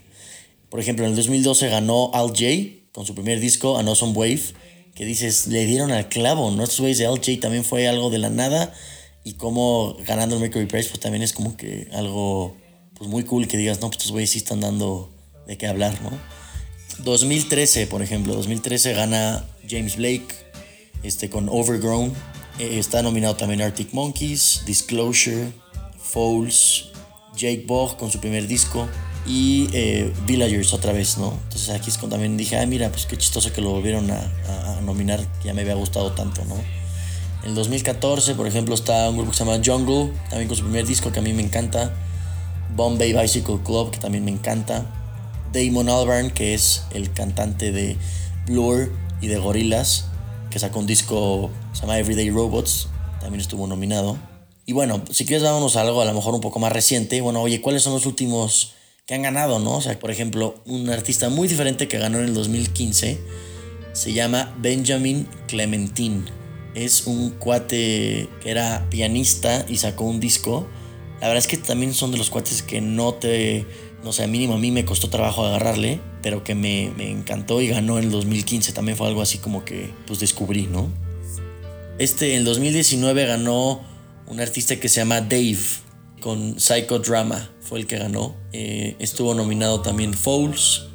Por 0.69 0.79
ejemplo, 0.79 1.05
en 1.05 1.11
el 1.11 1.17
2012 1.17 1.69
ganó 1.69 2.11
Al 2.13 2.29
J 2.29 2.45
con 2.91 3.05
su 3.05 3.13
primer 3.13 3.39
disco, 3.39 3.77
An 3.77 3.87
Awesome 3.87 4.13
Wave, 4.13 4.41
que 4.95 5.05
dices, 5.05 5.47
le 5.47 5.65
dieron 5.65 5.91
al 5.91 6.09
clavo, 6.09 6.49
¿no? 6.51 6.63
Estos 6.63 6.79
güeyes 6.79 6.97
de 6.97 7.05
Al 7.05 7.17
J 7.17 7.39
también 7.39 7.63
fue 7.63 7.87
algo 7.87 8.09
de 8.09 8.17
la 8.17 8.29
nada 8.29 8.73
y 9.23 9.33
como 9.33 9.95
ganando 10.05 10.35
el 10.35 10.41
Mercury 10.41 10.65
Prize, 10.65 10.89
pues 10.89 10.99
también 10.99 11.21
es 11.21 11.33
como 11.33 11.55
que 11.55 11.87
algo 11.93 12.57
pues 12.95 13.09
muy 13.09 13.23
cool 13.23 13.47
que 13.47 13.57
digas, 13.57 13.79
no, 13.79 13.87
pues 13.87 13.97
estos 13.97 14.11
güeyes 14.11 14.31
sí 14.31 14.39
están 14.39 14.61
dando 14.61 15.13
de 15.45 15.57
qué 15.57 15.67
hablar, 15.67 16.01
¿no? 16.01 16.17
2013, 17.03 17.87
por 17.87 18.01
ejemplo, 18.01 18.33
2013 18.33 18.93
gana 18.93 19.45
James 19.69 19.97
Blake 19.97 20.27
este, 21.07 21.29
con 21.29 21.49
Overgrown. 21.49 22.13
Eh, 22.59 22.79
está 22.79 23.01
nominado 23.01 23.35
también 23.35 23.61
Arctic 23.61 23.93
Monkeys, 23.93 24.63
Disclosure, 24.65 25.51
Fouls, 25.97 26.91
Jake 27.35 27.63
Bogg 27.67 27.97
con 27.97 28.11
su 28.11 28.19
primer 28.19 28.47
disco 28.47 28.87
y 29.25 29.69
eh, 29.73 30.11
Villagers 30.25 30.73
otra 30.73 30.93
vez, 30.93 31.17
¿no? 31.17 31.37
Entonces 31.43 31.69
aquí 31.69 31.89
es 31.89 31.97
cuando 31.97 32.15
también 32.15 32.37
dije, 32.37 32.65
mira, 32.65 32.89
pues 32.89 33.05
qué 33.05 33.17
chistoso 33.17 33.51
que 33.51 33.61
lo 33.61 33.71
volvieron 33.71 34.09
a, 34.09 34.77
a, 34.77 34.81
nominar, 34.81 35.19
ya 35.43 35.53
me 35.53 35.61
había 35.61 35.75
gustado 35.75 36.13
tanto, 36.13 36.43
¿no? 36.45 36.55
En 37.43 37.49
el 37.49 37.55
2014, 37.55 38.35
por 38.35 38.47
ejemplo, 38.47 38.73
está 38.73 39.09
un 39.09 39.17
grupo 39.17 39.31
que 39.31 39.37
se 39.37 39.45
llama 39.45 39.61
Jungle, 39.63 40.11
también 40.29 40.47
con 40.47 40.57
su 40.57 40.63
primer 40.63 40.85
disco 40.85 41.11
que 41.11 41.19
a 41.19 41.21
mí 41.21 41.33
me 41.33 41.43
encanta. 41.43 41.93
Bombay 42.75 43.13
Bicycle 43.13 43.59
Club, 43.63 43.91
que 43.91 43.99
también 43.99 44.25
me 44.25 44.31
encanta. 44.31 44.85
Damon 45.53 45.89
Albarn, 45.89 46.31
que 46.31 46.53
es 46.53 46.83
el 46.91 47.11
cantante 47.13 47.71
de 47.71 47.97
Blur 48.45 48.91
y 49.21 49.27
de 49.27 49.37
Gorillaz, 49.37 50.05
que 50.57 50.61
sacó 50.61 50.79
un 50.79 50.87
disco 50.87 51.51
se 51.71 51.81
llama 51.81 51.99
Everyday 51.99 52.31
Robots, 52.31 52.87
también 53.21 53.41
estuvo 53.41 53.67
nominado. 53.67 54.17
Y 54.65 54.73
bueno, 54.73 55.03
si 55.11 55.23
quieres 55.23 55.43
vámonos 55.43 55.75
algo 55.75 56.01
a 56.01 56.05
lo 56.05 56.15
mejor 56.15 56.33
un 56.33 56.41
poco 56.41 56.57
más 56.57 56.71
reciente, 56.71 57.21
bueno, 57.21 57.43
oye, 57.43 57.61
¿cuáles 57.61 57.83
son 57.83 57.93
los 57.93 58.07
últimos 58.07 58.73
que 59.05 59.13
han 59.13 59.21
ganado, 59.21 59.59
no? 59.59 59.75
O 59.75 59.81
sea, 59.81 59.99
por 59.99 60.09
ejemplo, 60.09 60.55
un 60.65 60.89
artista 60.89 61.29
muy 61.29 61.47
diferente 61.47 61.87
que 61.87 61.99
ganó 61.99 62.17
en 62.17 62.25
el 62.25 62.33
2015 62.33 63.21
se 63.93 64.13
llama 64.13 64.55
Benjamin 64.57 65.27
Clementine. 65.47 66.23
Es 66.73 67.05
un 67.05 67.29
cuate 67.29 68.27
que 68.41 68.49
era 68.49 68.87
pianista 68.89 69.63
y 69.69 69.77
sacó 69.77 70.05
un 70.05 70.19
disco. 70.19 70.67
La 71.21 71.27
verdad 71.27 71.37
es 71.37 71.47
que 71.47 71.57
también 71.57 71.93
son 71.93 72.11
de 72.11 72.17
los 72.17 72.31
cuates 72.31 72.63
que 72.63 72.81
no 72.81 73.13
te 73.13 73.67
no 74.03 74.13
sé, 74.13 74.27
mínimo 74.27 74.55
a 74.55 74.57
mí 74.57 74.71
me 74.71 74.85
costó 74.85 75.09
trabajo 75.09 75.45
agarrarle, 75.45 75.99
pero 76.21 76.43
que 76.43 76.55
me, 76.55 76.91
me, 76.95 77.09
encantó 77.09 77.61
y 77.61 77.67
ganó 77.67 77.97
en 77.97 78.05
el 78.05 78.11
2015. 78.11 78.73
También 78.73 78.97
fue 78.97 79.07
algo 79.07 79.21
así 79.21 79.37
como 79.39 79.65
que 79.65 79.89
pues 80.05 80.19
descubrí, 80.19 80.67
¿no? 80.67 80.87
Este, 81.99 82.33
en 82.33 82.39
el 82.39 82.45
2019 82.45 83.25
ganó 83.25 83.81
un 84.27 84.39
artista 84.39 84.79
que 84.79 84.87
se 84.89 84.99
llama 84.99 85.21
Dave 85.21 85.57
con 86.19 86.59
Psychodrama, 86.59 87.49
fue 87.61 87.79
el 87.79 87.87
que 87.87 87.97
ganó. 87.97 88.35
Eh, 88.53 88.95
estuvo 88.99 89.33
nominado 89.33 89.81
también 89.81 90.13
Fouls, 90.13 90.87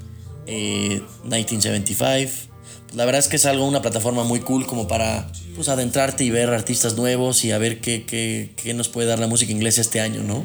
eh, 0.47 1.02
1975. 1.25 2.52
La 2.94 3.06
verdad 3.06 3.21
es 3.21 3.28
que 3.28 3.37
es 3.37 3.47
algo, 3.47 3.66
una 3.66 3.80
plataforma 3.80 4.23
muy 4.23 4.40
cool 4.40 4.66
como 4.66 4.87
para 4.87 5.32
pues, 5.56 5.68
adentrarte 5.68 6.25
y 6.25 6.30
ver 6.30 6.50
artistas 6.50 6.97
nuevos 6.97 7.44
y 7.44 7.50
a 7.50 7.59
ver 7.59 7.80
qué, 7.80 8.04
qué, 8.04 8.52
qué 8.56 8.75
nos 8.75 8.88
puede 8.88 9.09
dar 9.09 9.18
la 9.18 9.26
música 9.26 9.50
inglesa 9.50 9.80
este 9.80 10.00
año, 10.00 10.23
¿no? 10.23 10.44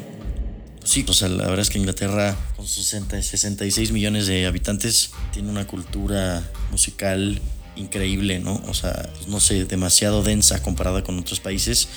Sí, 0.88 1.04
o 1.06 1.12
sea, 1.12 1.28
la 1.28 1.44
verdad 1.44 1.58
es 1.58 1.68
que 1.68 1.76
Inglaterra, 1.76 2.34
con 2.56 2.66
60, 2.66 3.20
66 3.20 3.92
millones 3.92 4.26
de 4.26 4.46
habitantes, 4.46 5.10
tiene 5.34 5.50
una 5.50 5.66
cultura 5.66 6.42
musical 6.70 7.42
increíble, 7.76 8.40
¿no? 8.40 8.54
O 8.66 8.72
sea, 8.72 9.06
no 9.26 9.38
sé, 9.38 9.66
demasiado 9.66 10.22
densa 10.22 10.62
comparada 10.62 11.04
con 11.04 11.18
otros 11.18 11.40
países, 11.40 11.88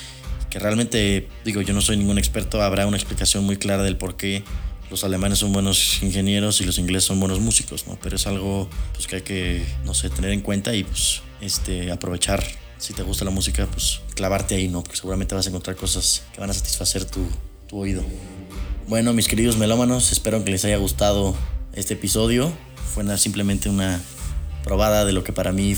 que 0.50 0.58
realmente, 0.58 1.26
digo, 1.42 1.62
yo 1.62 1.72
no 1.72 1.80
soy 1.80 1.96
ningún 1.96 2.18
experto, 2.18 2.60
habrá 2.60 2.86
una 2.86 2.98
explicación 2.98 3.44
muy 3.44 3.56
clara 3.56 3.82
del 3.82 3.96
por 3.96 4.18
qué 4.18 4.44
los 4.90 5.04
alemanes 5.04 5.38
son 5.38 5.54
buenos 5.54 6.02
ingenieros 6.02 6.60
y 6.60 6.64
los 6.64 6.76
ingleses 6.76 7.04
son 7.04 7.18
buenos 7.18 7.40
músicos, 7.40 7.86
¿no? 7.86 7.98
Pero 8.02 8.16
es 8.16 8.26
algo 8.26 8.68
pues, 8.92 9.06
que 9.06 9.16
hay 9.16 9.22
que, 9.22 9.64
no 9.86 9.94
sé, 9.94 10.10
tener 10.10 10.32
en 10.32 10.42
cuenta 10.42 10.74
y 10.74 10.84
pues 10.84 11.22
este, 11.40 11.90
aprovechar. 11.90 12.44
Si 12.76 12.92
te 12.92 13.02
gusta 13.02 13.24
la 13.24 13.30
música, 13.30 13.66
pues 13.72 14.00
clavarte 14.14 14.54
ahí, 14.54 14.68
¿no? 14.68 14.82
Porque 14.82 14.98
seguramente 14.98 15.34
vas 15.34 15.46
a 15.46 15.48
encontrar 15.48 15.76
cosas 15.76 16.24
que 16.34 16.40
van 16.40 16.50
a 16.50 16.52
satisfacer 16.52 17.06
tu, 17.06 17.26
tu 17.68 17.78
oído. 17.78 18.04
Bueno, 18.92 19.14
mis 19.14 19.26
queridos 19.26 19.56
melómanos, 19.56 20.12
espero 20.12 20.44
que 20.44 20.50
les 20.50 20.66
haya 20.66 20.76
gustado 20.76 21.34
este 21.72 21.94
episodio. 21.94 22.52
Fue 22.92 23.16
simplemente 23.16 23.70
una 23.70 24.02
probada 24.64 25.06
de 25.06 25.14
lo 25.14 25.24
que 25.24 25.32
para 25.32 25.50
mí 25.50 25.74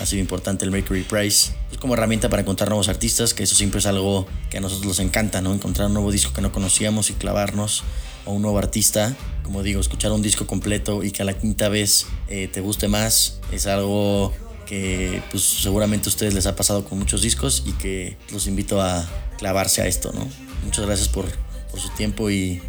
ha 0.00 0.06
sido 0.06 0.22
importante 0.22 0.64
el 0.64 0.70
Mercury 0.70 1.02
Prize. 1.02 1.52
Es 1.70 1.76
como 1.78 1.92
herramienta 1.92 2.30
para 2.30 2.40
encontrar 2.40 2.70
nuevos 2.70 2.88
artistas, 2.88 3.34
que 3.34 3.42
eso 3.42 3.54
siempre 3.54 3.80
es 3.80 3.86
algo 3.86 4.26
que 4.48 4.56
a 4.56 4.60
nosotros 4.62 4.86
nos 4.86 4.98
encanta, 5.00 5.42
¿no? 5.42 5.52
Encontrar 5.52 5.88
un 5.88 5.92
nuevo 5.92 6.10
disco 6.10 6.32
que 6.32 6.40
no 6.40 6.52
conocíamos 6.52 7.10
y 7.10 7.12
clavarnos, 7.12 7.84
o 8.24 8.32
un 8.32 8.40
nuevo 8.40 8.56
artista. 8.56 9.14
Como 9.42 9.62
digo, 9.62 9.78
escuchar 9.78 10.12
un 10.12 10.22
disco 10.22 10.46
completo 10.46 11.04
y 11.04 11.10
que 11.10 11.20
a 11.20 11.26
la 11.26 11.36
quinta 11.36 11.68
vez 11.68 12.06
eh, 12.28 12.48
te 12.50 12.62
guste 12.62 12.88
más 12.88 13.40
es 13.52 13.66
algo 13.66 14.32
que 14.64 15.22
pues 15.30 15.42
seguramente 15.42 16.08
a 16.08 16.10
ustedes 16.10 16.32
les 16.32 16.46
ha 16.46 16.56
pasado 16.56 16.86
con 16.86 16.98
muchos 16.98 17.20
discos 17.20 17.62
y 17.66 17.72
que 17.72 18.16
los 18.32 18.46
invito 18.46 18.80
a 18.80 19.06
clavarse 19.36 19.82
a 19.82 19.86
esto, 19.86 20.14
¿no? 20.14 20.26
Muchas 20.64 20.86
gracias 20.86 21.08
por 21.08 21.43
por 21.74 21.82
su 21.82 21.88
tiempo 21.88 22.30
y 22.30 22.62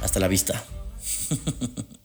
hasta 0.00 0.20
la 0.20 0.28
vista. 0.28 0.64